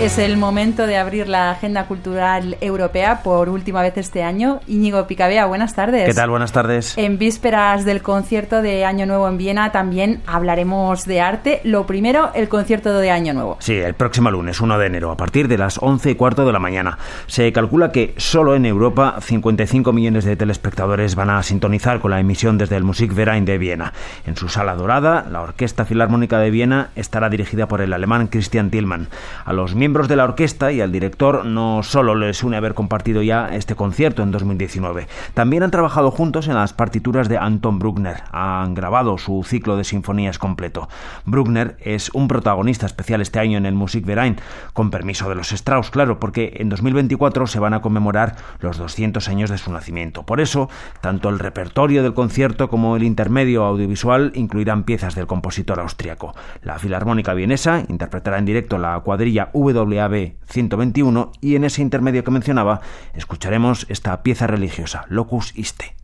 Es 0.00 0.16
el 0.18 0.36
momento 0.36 0.86
de 0.86 0.96
abrir 0.96 1.28
la 1.28 1.50
agenda 1.50 1.86
cultural 1.86 2.56
europea 2.60 3.20
por 3.24 3.48
última 3.48 3.82
vez 3.82 3.96
este 3.96 4.22
año. 4.22 4.60
Íñigo 4.68 5.08
Picabea, 5.08 5.46
buenas 5.46 5.74
tardes. 5.74 6.06
¿Qué 6.06 6.14
tal? 6.14 6.30
Buenas 6.30 6.52
tardes. 6.52 6.96
En 6.96 7.18
vísperas 7.18 7.84
del 7.84 8.00
concierto 8.00 8.62
de 8.62 8.84
Año 8.84 9.06
Nuevo 9.06 9.26
en 9.26 9.38
Viena 9.38 9.72
también 9.72 10.22
hablaremos 10.24 11.04
de 11.04 11.20
arte. 11.20 11.60
Lo 11.64 11.84
primero, 11.84 12.30
el 12.34 12.48
concierto 12.48 12.96
de 12.96 13.10
Año 13.10 13.34
Nuevo. 13.34 13.56
Sí, 13.58 13.74
el 13.74 13.94
próximo 13.94 14.30
lunes, 14.30 14.60
1 14.60 14.78
de 14.78 14.86
enero, 14.86 15.10
a 15.10 15.16
partir 15.16 15.48
de 15.48 15.58
las 15.58 15.78
11 15.82 16.12
y 16.12 16.14
cuarto 16.14 16.46
de 16.46 16.52
la 16.52 16.60
mañana. 16.60 16.96
Se 17.26 17.52
calcula 17.52 17.90
que 17.90 18.14
solo 18.18 18.54
en 18.54 18.66
Europa 18.66 19.16
55 19.20 19.92
millones 19.92 20.24
de 20.24 20.36
telespectadores 20.36 21.16
van 21.16 21.30
a 21.30 21.42
sintonizar 21.42 21.98
con 21.98 22.12
la 22.12 22.20
emisión 22.20 22.56
desde 22.56 22.76
el 22.76 22.84
Musikverein 22.84 23.44
de 23.44 23.58
Viena. 23.58 23.92
En 24.26 24.36
su 24.36 24.48
sala 24.48 24.76
dorada, 24.76 25.26
la 25.28 25.40
Orquesta 25.40 25.84
Filarmónica 25.84 26.38
de 26.38 26.52
Viena 26.52 26.90
estará 26.94 27.28
dirigida 27.28 27.66
por 27.66 27.80
el 27.80 27.92
alemán 27.92 28.28
Christian 28.28 28.70
Tillmann. 28.70 29.08
A 29.44 29.52
los 29.52 29.74
miembros 29.74 29.88
de 30.06 30.16
la 30.16 30.24
orquesta 30.24 30.70
y 30.70 30.80
al 30.80 30.92
director 30.92 31.44
no 31.44 31.82
solo 31.82 32.14
les 32.14 32.44
une 32.44 32.56
haber 32.56 32.74
compartido 32.74 33.22
ya 33.22 33.48
este 33.48 33.74
concierto 33.74 34.22
en 34.22 34.30
2019, 34.30 35.08
también 35.34 35.64
han 35.64 35.70
trabajado 35.70 36.12
juntos 36.12 36.46
en 36.46 36.54
las 36.54 36.72
partituras 36.72 37.28
de 37.28 37.38
Anton 37.38 37.80
Bruckner, 37.80 38.22
han 38.30 38.74
grabado 38.74 39.18
su 39.18 39.42
ciclo 39.44 39.76
de 39.76 39.84
sinfonías 39.84 40.38
completo. 40.38 40.88
Bruckner 41.24 41.76
es 41.80 42.10
un 42.10 42.28
protagonista 42.28 42.86
especial 42.86 43.20
este 43.20 43.40
año 43.40 43.58
en 43.58 43.66
el 43.66 43.74
Musikverein, 43.74 44.36
con 44.72 44.90
permiso 44.90 45.28
de 45.28 45.34
los 45.34 45.52
Strauss, 45.52 45.90
claro, 45.90 46.20
porque 46.20 46.58
en 46.58 46.68
2024 46.68 47.46
se 47.46 47.58
van 47.58 47.74
a 47.74 47.80
conmemorar 47.80 48.36
los 48.60 48.76
200 48.76 49.28
años 49.28 49.50
de 49.50 49.58
su 49.58 49.72
nacimiento. 49.72 50.24
Por 50.24 50.40
eso, 50.40 50.68
tanto 51.00 51.28
el 51.28 51.38
repertorio 51.38 52.02
del 52.02 52.14
concierto 52.14 52.68
como 52.68 52.96
el 52.96 53.02
intermedio 53.02 53.64
audiovisual 53.64 54.32
incluirán 54.34 54.84
piezas 54.84 55.14
del 55.14 55.26
compositor 55.26 55.80
austriaco. 55.80 56.34
La 56.62 56.78
Filarmónica 56.78 57.34
Vienesa 57.34 57.82
interpretará 57.88 58.38
en 58.38 58.44
directo 58.44 58.78
la 58.78 59.00
cuadrilla 59.00 59.50
WAB 59.84 60.34
121 60.46 61.32
y 61.40 61.56
en 61.56 61.64
ese 61.64 61.82
intermedio 61.82 62.24
que 62.24 62.30
mencionaba 62.30 62.80
escucharemos 63.14 63.86
esta 63.88 64.22
pieza 64.22 64.46
religiosa, 64.46 65.04
Locus 65.08 65.52
Iste. 65.56 65.96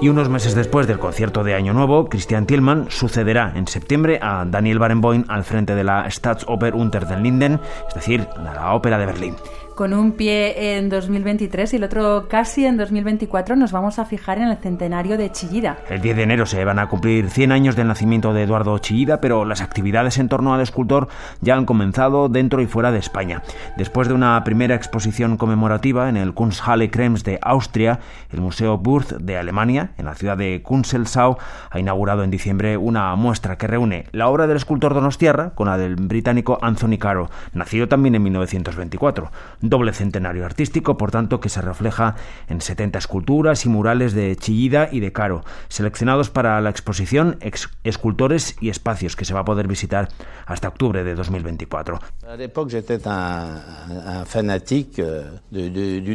Y 0.00 0.08
unos 0.08 0.28
meses 0.28 0.56
después 0.56 0.88
del 0.88 0.98
concierto 0.98 1.44
de 1.44 1.54
Año 1.54 1.72
Nuevo, 1.74 2.08
Christian 2.08 2.44
Tillmann 2.44 2.86
sucederá 2.90 3.52
en 3.54 3.68
septiembre 3.68 4.18
a 4.20 4.44
Daniel 4.44 4.80
Barenboim 4.80 5.24
al 5.28 5.44
frente 5.44 5.76
de 5.76 5.84
la 5.84 6.10
Staatsoper 6.10 6.74
unter 6.74 7.06
den 7.06 7.22
Linden, 7.22 7.60
es 7.86 7.94
decir, 7.94 8.26
de 8.26 8.42
la 8.42 8.74
Ópera 8.74 8.98
de 8.98 9.06
Berlín 9.06 9.36
con 9.74 9.94
un 9.94 10.12
pie 10.12 10.76
en 10.76 10.88
2023 10.88 11.72
y 11.72 11.76
el 11.76 11.84
otro 11.84 12.26
casi 12.28 12.66
en 12.66 12.76
2024, 12.76 13.56
nos 13.56 13.72
vamos 13.72 13.98
a 13.98 14.04
fijar 14.04 14.38
en 14.38 14.48
el 14.48 14.56
centenario 14.58 15.16
de 15.16 15.30
Chillida. 15.30 15.78
El 15.88 16.00
10 16.00 16.16
de 16.16 16.22
enero 16.22 16.46
se 16.46 16.64
van 16.64 16.78
a 16.78 16.88
cumplir 16.88 17.30
100 17.30 17.52
años 17.52 17.76
del 17.76 17.88
nacimiento 17.88 18.32
de 18.32 18.42
Eduardo 18.42 18.78
Chillida, 18.78 19.20
pero 19.20 19.44
las 19.44 19.60
actividades 19.60 20.18
en 20.18 20.28
torno 20.28 20.54
al 20.54 20.60
escultor 20.60 21.08
ya 21.40 21.56
han 21.56 21.64
comenzado 21.64 22.28
dentro 22.28 22.60
y 22.60 22.66
fuera 22.66 22.92
de 22.92 22.98
España. 22.98 23.42
Después 23.76 24.08
de 24.08 24.14
una 24.14 24.42
primera 24.44 24.74
exposición 24.74 25.36
conmemorativa 25.36 26.08
en 26.08 26.16
el 26.16 26.34
Kunsthalle 26.34 26.90
Krems 26.90 27.24
de 27.24 27.38
Austria, 27.42 28.00
el 28.30 28.40
Museo 28.40 28.78
Burth 28.78 29.12
de 29.12 29.36
Alemania, 29.36 29.92
en 29.98 30.06
la 30.06 30.14
ciudad 30.14 30.36
de 30.36 30.62
Kunzelsau, 30.62 31.38
ha 31.70 31.78
inaugurado 31.78 32.24
en 32.24 32.30
diciembre 32.30 32.76
una 32.76 33.14
muestra 33.16 33.56
que 33.56 33.66
reúne 33.66 34.06
la 34.12 34.28
obra 34.28 34.46
del 34.46 34.56
escultor 34.56 34.94
Donostiarra 34.94 35.50
con 35.50 35.68
la 35.68 35.78
del 35.78 35.96
británico 35.96 36.58
Anthony 36.62 36.98
Caro, 36.98 37.30
nacido 37.52 37.88
también 37.88 38.14
en 38.14 38.22
1924 38.22 39.30
doble 39.62 39.92
centenario 39.92 40.44
artístico, 40.44 40.96
por 40.96 41.10
tanto, 41.10 41.40
que 41.40 41.48
se 41.48 41.62
refleja 41.62 42.16
en 42.48 42.60
70 42.60 42.98
esculturas 42.98 43.64
y 43.64 43.68
murales 43.68 44.12
de 44.12 44.36
Chillida 44.36 44.88
y 44.92 45.00
de 45.00 45.12
Caro, 45.12 45.42
seleccionados 45.68 46.30
para 46.30 46.60
la 46.60 46.70
exposición 46.70 47.38
Escultores 47.84 48.56
y 48.60 48.68
Espacios, 48.68 49.16
que 49.16 49.24
se 49.24 49.34
va 49.34 49.40
a 49.40 49.44
poder 49.44 49.68
visitar 49.68 50.08
hasta 50.46 50.68
octubre 50.68 51.04
de 51.04 51.14
2024. 51.14 51.98
A 52.28 52.36
l'époque, 52.36 52.70
j'étais 52.70 53.06
un, 53.06 54.24
fanatique 54.26 54.98
euh, 54.98 55.38
du 55.50 56.12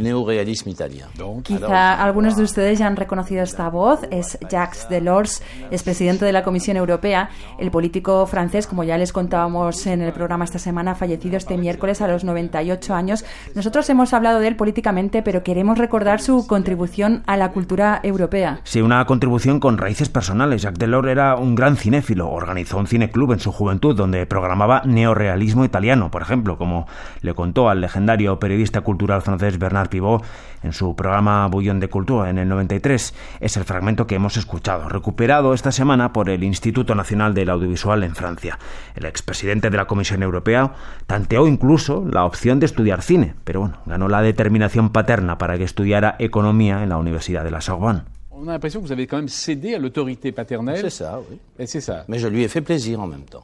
italien. 0.65 1.07
Quizá 1.43 1.93
algunos 2.03 2.35
de 2.35 2.43
ustedes 2.43 2.79
ya 2.79 2.87
han 2.87 2.95
reconocido 2.95 3.43
esta 3.43 3.69
voz, 3.69 4.01
es 4.11 4.37
Jacques 4.49 4.87
Delors, 4.89 5.41
es 5.71 5.83
presidente 5.83 6.25
de 6.25 6.31
la 6.31 6.43
Comisión 6.43 6.77
Europea, 6.77 7.29
el 7.59 7.71
político 7.71 8.25
francés, 8.25 8.67
como 8.67 8.83
ya 8.83 8.97
les 8.97 9.13
contábamos 9.13 9.85
en 9.87 10.01
el 10.01 10.13
programa 10.13 10.45
esta 10.45 10.59
semana, 10.59 10.95
fallecido 10.95 11.37
este 11.37 11.57
miércoles 11.57 12.01
a 12.01 12.07
los 12.07 12.23
98 12.23 12.93
años, 12.93 13.25
nosotros 13.55 13.89
hemos 13.89 14.13
hablado 14.13 14.39
de 14.39 14.47
él 14.47 14.55
políticamente, 14.55 15.21
pero 15.21 15.43
queremos 15.43 15.77
recordar 15.77 16.21
su 16.21 16.45
contribución 16.47 17.23
a 17.25 17.37
la 17.37 17.51
cultura 17.51 17.99
europea. 18.03 18.59
Sí, 18.63 18.81
una 18.81 19.03
contribución 19.05 19.59
con 19.59 19.77
raíces 19.77 20.09
personales. 20.09 20.61
Jacques 20.61 20.79
Delors 20.79 21.07
era 21.07 21.35
un 21.35 21.55
gran 21.55 21.75
cinéfilo. 21.77 22.29
Organizó 22.29 22.77
un 22.77 22.87
cineclub 22.87 23.31
en 23.33 23.39
su 23.39 23.51
juventud 23.51 23.95
donde 23.95 24.25
programaba 24.25 24.81
neorealismo 24.85 25.65
italiano, 25.65 26.11
por 26.11 26.21
ejemplo, 26.21 26.57
como 26.57 26.87
le 27.21 27.33
contó 27.33 27.69
al 27.69 27.81
legendario 27.81 28.39
periodista 28.39 28.81
cultural 28.81 29.21
francés 29.21 29.57
Bernard 29.57 29.89
Pivot 29.89 30.23
en 30.63 30.73
su 30.73 30.95
programa 30.95 31.47
Bouillon 31.47 31.79
de 31.79 31.89
Cultura 31.89 32.29
en 32.29 32.37
el 32.37 32.49
93. 32.49 33.13
Es 33.39 33.57
el 33.57 33.63
fragmento 33.63 34.07
que 34.07 34.15
hemos 34.15 34.37
escuchado, 34.37 34.89
recuperado 34.89 35.53
esta 35.53 35.71
semana 35.71 36.13
por 36.13 36.29
el 36.29 36.43
Instituto 36.43 36.95
Nacional 36.95 37.33
del 37.33 37.49
Audiovisual 37.49 38.03
en 38.03 38.15
Francia. 38.15 38.59
El 38.95 39.05
expresidente 39.05 39.69
de 39.69 39.77
la 39.77 39.87
Comisión 39.87 40.23
Europea 40.23 40.73
tanteó 41.05 41.47
incluso 41.47 42.05
la 42.09 42.25
opción 42.25 42.59
de 42.59 42.65
estudiar 42.65 43.01
cine 43.01 43.26
pero 43.43 43.61
bueno, 43.61 43.77
ganó 43.85 44.07
la 44.07 44.21
determinación 44.21 44.91
paterna 44.91 45.37
para 45.37 45.57
que 45.57 45.63
estudiara 45.63 46.15
economía 46.19 46.83
en 46.83 46.89
la 46.89 46.97
Universidad 46.97 47.43
de 47.43 47.51
la 47.51 47.61
Sorbonne. 47.61 48.03
On 48.31 48.47
a 48.49 48.51
l'impression 48.51 48.81
que 48.81 48.85
vous 48.85 48.91
avez 48.91 49.07
quand 49.07 49.17
même 49.17 49.29
cédé 49.29 49.73
à 49.73 49.79
l'autorité 49.79 50.31
paternelle. 50.31 50.81
C'est 50.81 50.89
ça, 50.91 51.19
oui. 51.29 51.39
C'est 51.65 51.81
ça. 51.81 52.05
Mais 52.07 52.19
je 52.19 52.27
lui 52.27 52.43
ai 52.43 52.47
fait 52.47 52.61
plaisir 52.61 52.99
en 52.99 53.07
même 53.07 53.23
temps. 53.23 53.43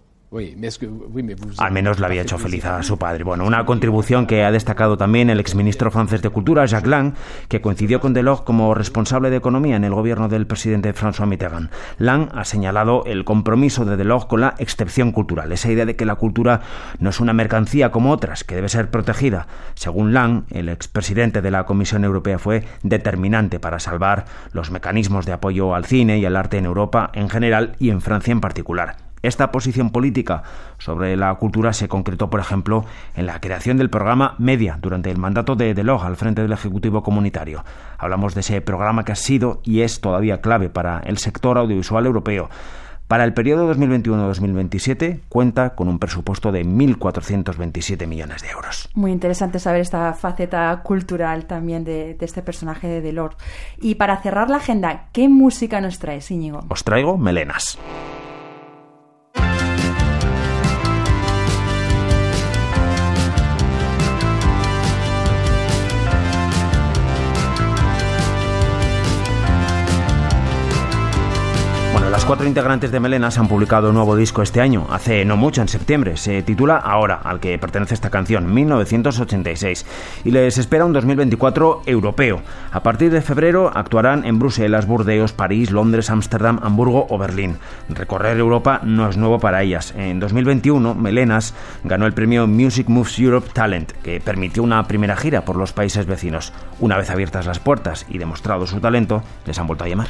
Al 1.59 1.71
menos 1.71 1.99
le 1.99 2.05
había 2.05 2.23
hecho 2.23 2.39
feliz 2.39 2.65
a 2.65 2.81
su 2.81 2.97
padre. 2.97 3.23
Bueno, 3.23 3.45
una 3.45 3.65
contribución 3.65 4.25
que 4.25 4.43
ha 4.43 4.51
destacado 4.51 4.97
también 4.97 5.29
el 5.29 5.39
exministro 5.39 5.91
francés 5.91 6.23
de 6.23 6.29
Cultura, 6.29 6.65
Jacques 6.65 6.89
Lang, 6.89 7.13
que 7.49 7.61
coincidió 7.61 7.99
con 7.99 8.13
Delors 8.13 8.41
como 8.41 8.73
responsable 8.73 9.29
de 9.29 9.37
Economía 9.37 9.75
en 9.75 9.83
el 9.83 9.93
gobierno 9.93 10.29
del 10.29 10.47
presidente 10.47 10.93
François 10.95 11.27
Mitterrand. 11.27 11.69
Lang 11.99 12.29
ha 12.33 12.45
señalado 12.45 13.03
el 13.05 13.25
compromiso 13.25 13.85
de 13.85 13.95
Delors 13.95 14.25
con 14.25 14.41
la 14.41 14.55
excepción 14.57 15.11
cultural, 15.11 15.51
esa 15.51 15.71
idea 15.71 15.85
de 15.85 15.95
que 15.95 16.05
la 16.05 16.15
cultura 16.15 16.61
no 16.99 17.11
es 17.11 17.19
una 17.19 17.33
mercancía 17.33 17.91
como 17.91 18.11
otras, 18.11 18.43
que 18.43 18.55
debe 18.55 18.69
ser 18.69 18.89
protegida. 18.89 19.47
Según 19.75 20.13
Lang, 20.13 20.45
el 20.49 20.69
expresidente 20.69 21.41
de 21.41 21.51
la 21.51 21.65
Comisión 21.65 22.03
Europea 22.03 22.39
fue 22.39 22.63
determinante 22.81 23.59
para 23.59 23.79
salvar 23.79 24.25
los 24.51 24.71
mecanismos 24.71 25.25
de 25.25 25.33
apoyo 25.33 25.75
al 25.75 25.85
cine 25.85 26.17
y 26.17 26.25
al 26.25 26.35
arte 26.35 26.57
en 26.57 26.65
Europa 26.65 27.11
en 27.13 27.29
general 27.29 27.75
y 27.79 27.91
en 27.91 28.01
Francia 28.01 28.31
en 28.31 28.41
particular. 28.41 29.12
Esta 29.24 29.51
posición 29.53 29.89
política 29.89 30.44
sobre 30.80 31.15
la 31.15 31.34
cultura 31.36 31.72
se 31.72 31.88
concretó, 31.88 32.30
por 32.30 32.42
ejemplo, 32.42 32.84
en 33.15 33.25
la 33.25 33.39
creación 33.39 33.77
del 33.77 33.89
programa 33.89 34.36
Media 34.38 34.77
durante 34.82 35.10
el 35.10 35.18
mandato 35.18 35.56
de 35.56 35.74
Delors 35.74 36.03
al 36.03 36.18
frente 36.18 36.42
del 36.42 36.51
Ejecutivo 36.51 37.03
Comunitario. 37.03 37.63
Hablamos 37.98 38.36
de 38.36 38.42
ese 38.42 38.60
programa 38.60 39.06
que 39.06 39.13
ha 39.13 39.15
sido 39.15 39.62
y 39.63 39.80
es 39.80 40.01
todavía 40.01 40.42
clave 40.42 40.70
para 40.70 41.00
el 41.00 41.18
sector 41.20 41.58
audiovisual 41.58 42.06
europeo. 42.06 42.50
Para 43.08 43.24
el 43.24 43.34
periodo 43.34 43.74
2021-2027 43.74 45.22
cuenta 45.30 45.75
con 45.75 45.88
un 45.88 46.00
presupuesto 46.00 46.51
de 46.51 46.65
1.427 46.65 48.06
millones 48.08 48.42
de 48.42 48.50
euros. 48.50 48.89
Muy 48.94 49.12
interesante 49.12 49.60
saber 49.60 49.82
esta 49.82 50.13
faceta 50.13 50.82
cultural 50.84 51.46
también 51.46 51.86
de, 51.86 52.15
de, 52.15 52.25
este 52.25 52.42
personaje 52.42 52.88
de 52.88 53.00
Delors. 53.00 53.38
Y 53.80 53.96
para 53.96 54.18
cerrar 54.22 54.50
la 54.50 54.58
agenda, 54.58 55.08
¿qué 55.13 55.30
música 55.30 55.80
nos 55.80 56.00
traes, 56.00 56.30
Íñigo? 56.30 56.65
Os 56.68 56.84
traigo 56.84 57.18
melenas. 57.18 57.77
Las 72.24 72.30
cuatro 72.30 72.48
integrantes 72.48 72.89
de 72.89 73.01
Melenas 73.01 73.38
han 73.38 73.50
publicado 73.50 73.89
un 73.89 73.96
nuevo 73.96 74.15
disco 74.15 74.42
este 74.42 74.62
año, 74.62 74.88
hace 74.89 75.25
no 75.25 75.36
mucho, 75.36 75.62
en 75.62 75.68
septiembre. 75.68 76.15
Se 76.15 76.42
titula 76.42 76.77
Ahora, 76.77 77.15
al 77.15 77.42
que 77.42 77.60
pertenece 77.60 77.96
esta 77.96 78.10
canción, 78.10 78.53
1986. 78.53 79.86
Y 80.24 80.32
les 80.32 80.58
espera 80.58 80.86
un 80.86 80.94
2024 80.94 81.82
europeo. 81.86 82.42
A 82.72 82.82
partir 82.82 83.12
de 83.12 83.22
febrero 83.22 83.70
actuarán 83.75 84.24
en 84.24 84.39
Bruselas, 84.39 84.88
Burdeos, 84.88 85.34
París, 85.34 85.70
Londres, 85.70 86.10
Ámsterdam, 86.10 86.62
Hamburgo 86.63 87.08
o 87.10 87.18
Berlín. 87.18 87.58
Recorrer 87.89 88.38
Europa 88.38 88.80
no 88.84 89.10
es 89.10 89.18
nuevo 89.18 89.39
para 89.39 89.62
ellas. 89.62 89.94
En 89.98 90.22
2021, 90.22 90.96
Melenas 90.96 91.53
ganó 91.84 92.06
el 92.06 92.13
premio 92.13 92.48
Music 92.48 92.88
Moves 92.88 93.20
Europe 93.20 93.50
Talent, 93.53 93.92
que 94.01 94.22
permitió 94.22 94.63
una 94.63 94.88
primera 94.88 95.18
gira 95.18 95.44
por 95.44 95.58
los 95.58 95.74
países 95.74 96.06
vecinos. 96.06 96.53
Una 96.80 96.98
vez 96.98 97.10
abiertas 97.10 97.46
las 97.46 97.60
puertas 97.60 98.06
y 98.08 98.18
demostrado 98.18 98.65
su 98.65 98.80
talento, 98.80 99.24
les 99.46 99.60
han 99.60 99.68
vuelto 99.68 99.84
a 99.84 99.89
llamar. 99.89 100.08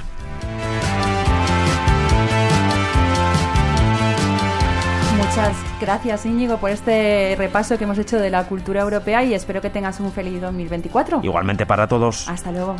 Muchas 5.35 5.57
gracias 5.81 6.27
Íñigo 6.27 6.57
por 6.57 6.69
este 6.69 7.33
repaso 7.35 7.75
que 7.79 7.85
hemos 7.85 7.97
hecho 7.97 8.19
de 8.19 8.29
la 8.29 8.45
cultura 8.45 8.81
europea 8.81 9.23
y 9.23 9.33
espero 9.33 9.61
que 9.61 9.71
tengas 9.71 9.99
un 9.99 10.11
feliz 10.11 10.39
2024. 10.39 11.21
Igualmente 11.23 11.65
para 11.65 11.87
todos. 11.87 12.29
Hasta 12.29 12.51
luego. 12.51 12.75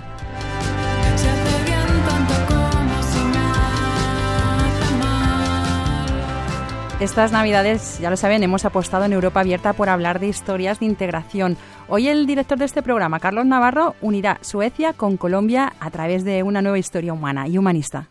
Estas 7.00 7.32
Navidades, 7.32 7.98
ya 8.00 8.12
lo 8.12 8.18
saben, 8.18 8.44
hemos 8.44 8.66
apostado 8.66 9.06
en 9.06 9.14
Europa 9.14 9.40
Abierta 9.40 9.74
por 9.74 9.90
hablar 9.90 10.20
de 10.20 10.28
historias 10.28 10.80
de 10.80 10.86
integración. 10.86 11.58
Hoy 11.88 12.08
el 12.08 12.28
director 12.28 12.60
de 12.60 12.66
este 12.66 12.84
programa, 12.84 13.20
Carlos 13.20 13.48
Navarro, 13.48 13.96
unirá 14.00 14.38
Suecia 14.42 14.94
con 14.94 15.18
Colombia 15.18 15.74
a 15.80 15.90
través 15.90 16.24
de 16.24 16.44
una 16.44 16.62
nueva 16.62 16.78
historia 16.78 17.14
humana 17.14 17.48
y 17.48 17.58
humanista. 17.58 18.10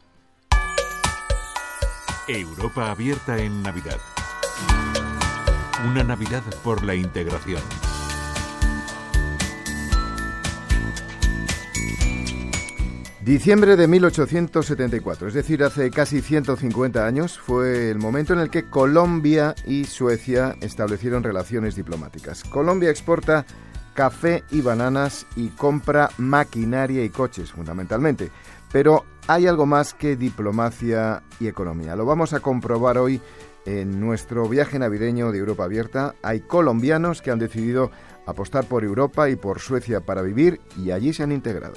Europa 2.26 2.90
Abierta 2.90 3.38
en 3.38 3.62
Navidad. 3.62 3.98
Una 5.84 6.04
Navidad 6.04 6.44
por 6.62 6.84
la 6.84 6.94
integración. 6.94 7.60
Diciembre 13.24 13.76
de 13.76 13.88
1874, 13.88 15.28
es 15.28 15.34
decir, 15.34 15.64
hace 15.64 15.90
casi 15.90 16.20
150 16.20 17.04
años, 17.04 17.36
fue 17.36 17.90
el 17.90 17.98
momento 17.98 18.32
en 18.32 18.38
el 18.38 18.50
que 18.50 18.70
Colombia 18.70 19.56
y 19.66 19.84
Suecia 19.84 20.56
establecieron 20.60 21.24
relaciones 21.24 21.74
diplomáticas. 21.74 22.44
Colombia 22.44 22.90
exporta 22.90 23.44
café 23.92 24.44
y 24.52 24.60
bananas 24.60 25.26
y 25.34 25.48
compra 25.48 26.10
maquinaria 26.18 27.04
y 27.04 27.10
coches, 27.10 27.50
fundamentalmente. 27.50 28.30
Pero 28.70 29.04
hay 29.26 29.48
algo 29.48 29.66
más 29.66 29.94
que 29.94 30.14
diplomacia 30.16 31.22
y 31.40 31.48
economía. 31.48 31.96
Lo 31.96 32.06
vamos 32.06 32.32
a 32.32 32.40
comprobar 32.40 32.98
hoy 32.98 33.20
en 33.66 34.00
nuestro 34.00 34.48
viaje 34.48 34.78
navideño 34.78 35.32
de 35.32 35.38
Europa 35.38 35.64
Abierta. 35.64 36.14
Hay 36.22 36.40
colombianos 36.40 37.22
que 37.22 37.30
han 37.30 37.38
decidido 37.38 37.90
apostar 38.26 38.64
por 38.64 38.84
Europa 38.84 39.28
y 39.28 39.36
por 39.36 39.60
Suecia 39.60 40.00
para 40.00 40.22
vivir 40.22 40.60
y 40.76 40.90
allí 40.90 41.12
se 41.12 41.22
han 41.22 41.32
integrado 41.32 41.74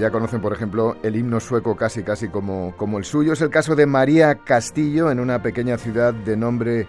ya 0.00 0.10
conocen, 0.10 0.40
por 0.40 0.54
ejemplo, 0.54 0.96
el 1.02 1.14
himno 1.14 1.40
sueco 1.40 1.76
casi 1.76 2.02
casi 2.02 2.28
como, 2.28 2.74
como 2.78 2.98
el 2.98 3.04
suyo. 3.04 3.34
Es 3.34 3.42
el 3.42 3.50
caso 3.50 3.76
de 3.76 3.84
María 3.84 4.34
Castillo 4.34 5.10
en 5.10 5.20
una 5.20 5.42
pequeña 5.42 5.76
ciudad 5.76 6.14
de 6.14 6.38
nombre 6.38 6.86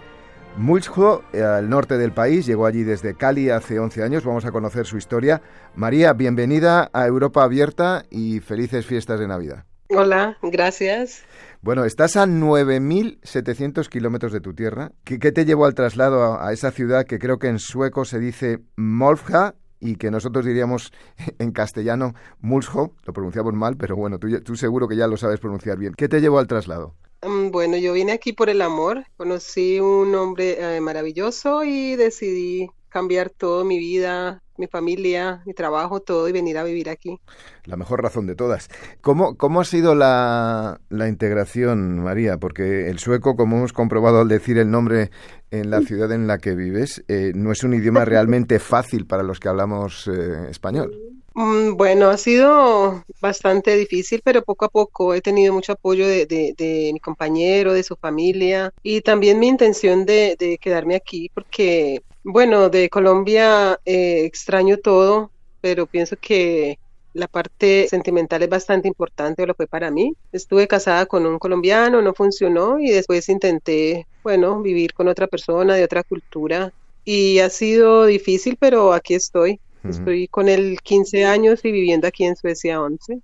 Mullsjö, 0.56 1.20
al 1.34 1.68
norte 1.68 1.98
del 1.98 2.12
país. 2.12 2.46
Llegó 2.46 2.64
allí 2.64 2.84
desde 2.84 3.14
Cali 3.14 3.50
hace 3.50 3.78
11 3.78 4.02
años. 4.02 4.24
Vamos 4.24 4.46
a 4.46 4.50
conocer 4.50 4.86
su 4.86 4.96
historia. 4.96 5.42
María, 5.74 6.14
bienvenida 6.14 6.88
a 6.94 7.06
Europa 7.06 7.44
Abierta 7.44 8.04
y 8.10 8.40
felices 8.40 8.86
fiestas 8.86 9.20
de 9.20 9.28
Navidad. 9.28 9.64
Hola, 9.90 10.38
gracias. 10.42 11.22
Bueno, 11.64 11.84
estás 11.84 12.16
a 12.16 12.26
9.700 12.26 13.88
kilómetros 13.88 14.32
de 14.32 14.40
tu 14.40 14.52
tierra. 14.52 14.90
¿Qué, 15.04 15.18
te 15.18 15.44
llevó 15.44 15.64
al 15.64 15.76
traslado 15.76 16.42
a, 16.42 16.52
esa 16.52 16.72
ciudad 16.72 17.06
que 17.06 17.20
creo 17.20 17.38
que 17.38 17.46
en 17.46 17.60
sueco 17.60 18.04
se 18.04 18.18
dice 18.18 18.58
Molfja 18.74 19.54
y 19.78 19.94
que 19.94 20.10
nosotros 20.10 20.44
diríamos 20.44 20.92
en 21.38 21.52
castellano 21.52 22.14
Mulsho, 22.40 22.96
lo 23.04 23.12
pronunciamos 23.12 23.54
mal, 23.54 23.76
pero 23.76 23.94
bueno, 23.94 24.18
tú, 24.18 24.40
tú 24.40 24.56
seguro 24.56 24.88
que 24.88 24.96
ya 24.96 25.06
lo 25.06 25.16
sabes 25.16 25.38
pronunciar 25.38 25.78
bien. 25.78 25.94
¿Qué 25.96 26.08
te 26.08 26.20
llevó 26.20 26.40
al 26.40 26.48
traslado? 26.48 26.96
Mm, 27.22 27.52
bueno, 27.52 27.76
yo 27.76 27.92
vine 27.92 28.10
aquí 28.10 28.32
por 28.32 28.50
el 28.50 28.60
amor, 28.60 29.04
conocí 29.16 29.78
un 29.78 30.12
hombre 30.16 30.56
eh, 30.58 30.80
maravilloso 30.80 31.62
y 31.62 31.94
decidí 31.94 32.70
cambiar 32.88 33.30
toda 33.30 33.62
mi 33.62 33.78
vida, 33.78 34.41
mi 34.56 34.66
familia, 34.66 35.42
mi 35.46 35.54
trabajo, 35.54 36.00
todo 36.00 36.28
y 36.28 36.32
venir 36.32 36.58
a 36.58 36.64
vivir 36.64 36.88
aquí. 36.88 37.18
La 37.64 37.76
mejor 37.76 38.02
razón 38.02 38.26
de 38.26 38.34
todas. 38.34 38.68
¿Cómo, 39.00 39.36
cómo 39.36 39.60
ha 39.60 39.64
sido 39.64 39.94
la, 39.94 40.80
la 40.88 41.08
integración, 41.08 42.00
María? 42.00 42.38
Porque 42.38 42.88
el 42.88 42.98
sueco, 42.98 43.36
como 43.36 43.56
hemos 43.56 43.72
comprobado 43.72 44.20
al 44.20 44.28
decir 44.28 44.58
el 44.58 44.70
nombre 44.70 45.10
en 45.50 45.70
la 45.70 45.80
ciudad 45.82 46.10
en 46.12 46.26
la 46.26 46.38
que 46.38 46.54
vives, 46.54 47.04
eh, 47.08 47.32
no 47.34 47.52
es 47.52 47.62
un 47.62 47.74
idioma 47.74 48.04
realmente 48.04 48.58
fácil 48.58 49.06
para 49.06 49.22
los 49.22 49.38
que 49.38 49.48
hablamos 49.48 50.08
eh, 50.08 50.50
español. 50.50 50.98
Mm, 51.34 51.76
bueno, 51.76 52.10
ha 52.10 52.18
sido 52.18 53.04
bastante 53.20 53.74
difícil, 53.76 54.20
pero 54.22 54.42
poco 54.42 54.66
a 54.66 54.68
poco 54.68 55.14
he 55.14 55.22
tenido 55.22 55.54
mucho 55.54 55.72
apoyo 55.72 56.06
de, 56.06 56.26
de, 56.26 56.90
mi 56.92 57.00
compañero, 57.00 57.72
de 57.72 57.82
su 57.82 57.96
familia 57.96 58.72
y 58.82 59.00
también 59.00 59.38
mi 59.38 59.48
intención 59.48 60.04
de, 60.04 60.36
de 60.38 60.58
quedarme 60.58 60.94
aquí 60.94 61.30
porque 61.32 62.02
bueno, 62.24 62.68
de 62.68 62.88
Colombia 62.88 63.78
eh, 63.84 64.24
extraño 64.24 64.76
todo, 64.78 65.30
pero 65.60 65.86
pienso 65.86 66.16
que 66.20 66.78
la 67.14 67.28
parte 67.28 67.86
sentimental 67.88 68.42
es 68.42 68.48
bastante 68.48 68.88
importante, 68.88 69.42
o 69.42 69.46
lo 69.46 69.54
fue 69.54 69.66
para 69.66 69.90
mí. 69.90 70.14
Estuve 70.32 70.66
casada 70.66 71.06
con 71.06 71.26
un 71.26 71.38
colombiano, 71.38 72.00
no 72.00 72.14
funcionó 72.14 72.78
y 72.78 72.90
después 72.90 73.28
intenté, 73.28 74.06
bueno, 74.22 74.62
vivir 74.62 74.94
con 74.94 75.08
otra 75.08 75.26
persona 75.26 75.74
de 75.74 75.84
otra 75.84 76.02
cultura 76.02 76.72
y 77.04 77.40
ha 77.40 77.50
sido 77.50 78.06
difícil, 78.06 78.56
pero 78.58 78.92
aquí 78.92 79.14
estoy. 79.14 79.60
Estoy 79.82 80.28
con 80.28 80.48
él 80.48 80.78
15 80.80 81.24
años 81.24 81.64
y 81.64 81.72
viviendo 81.72 82.06
aquí 82.06 82.22
en 82.22 82.36
Suecia 82.36 82.80
11. 82.80 83.20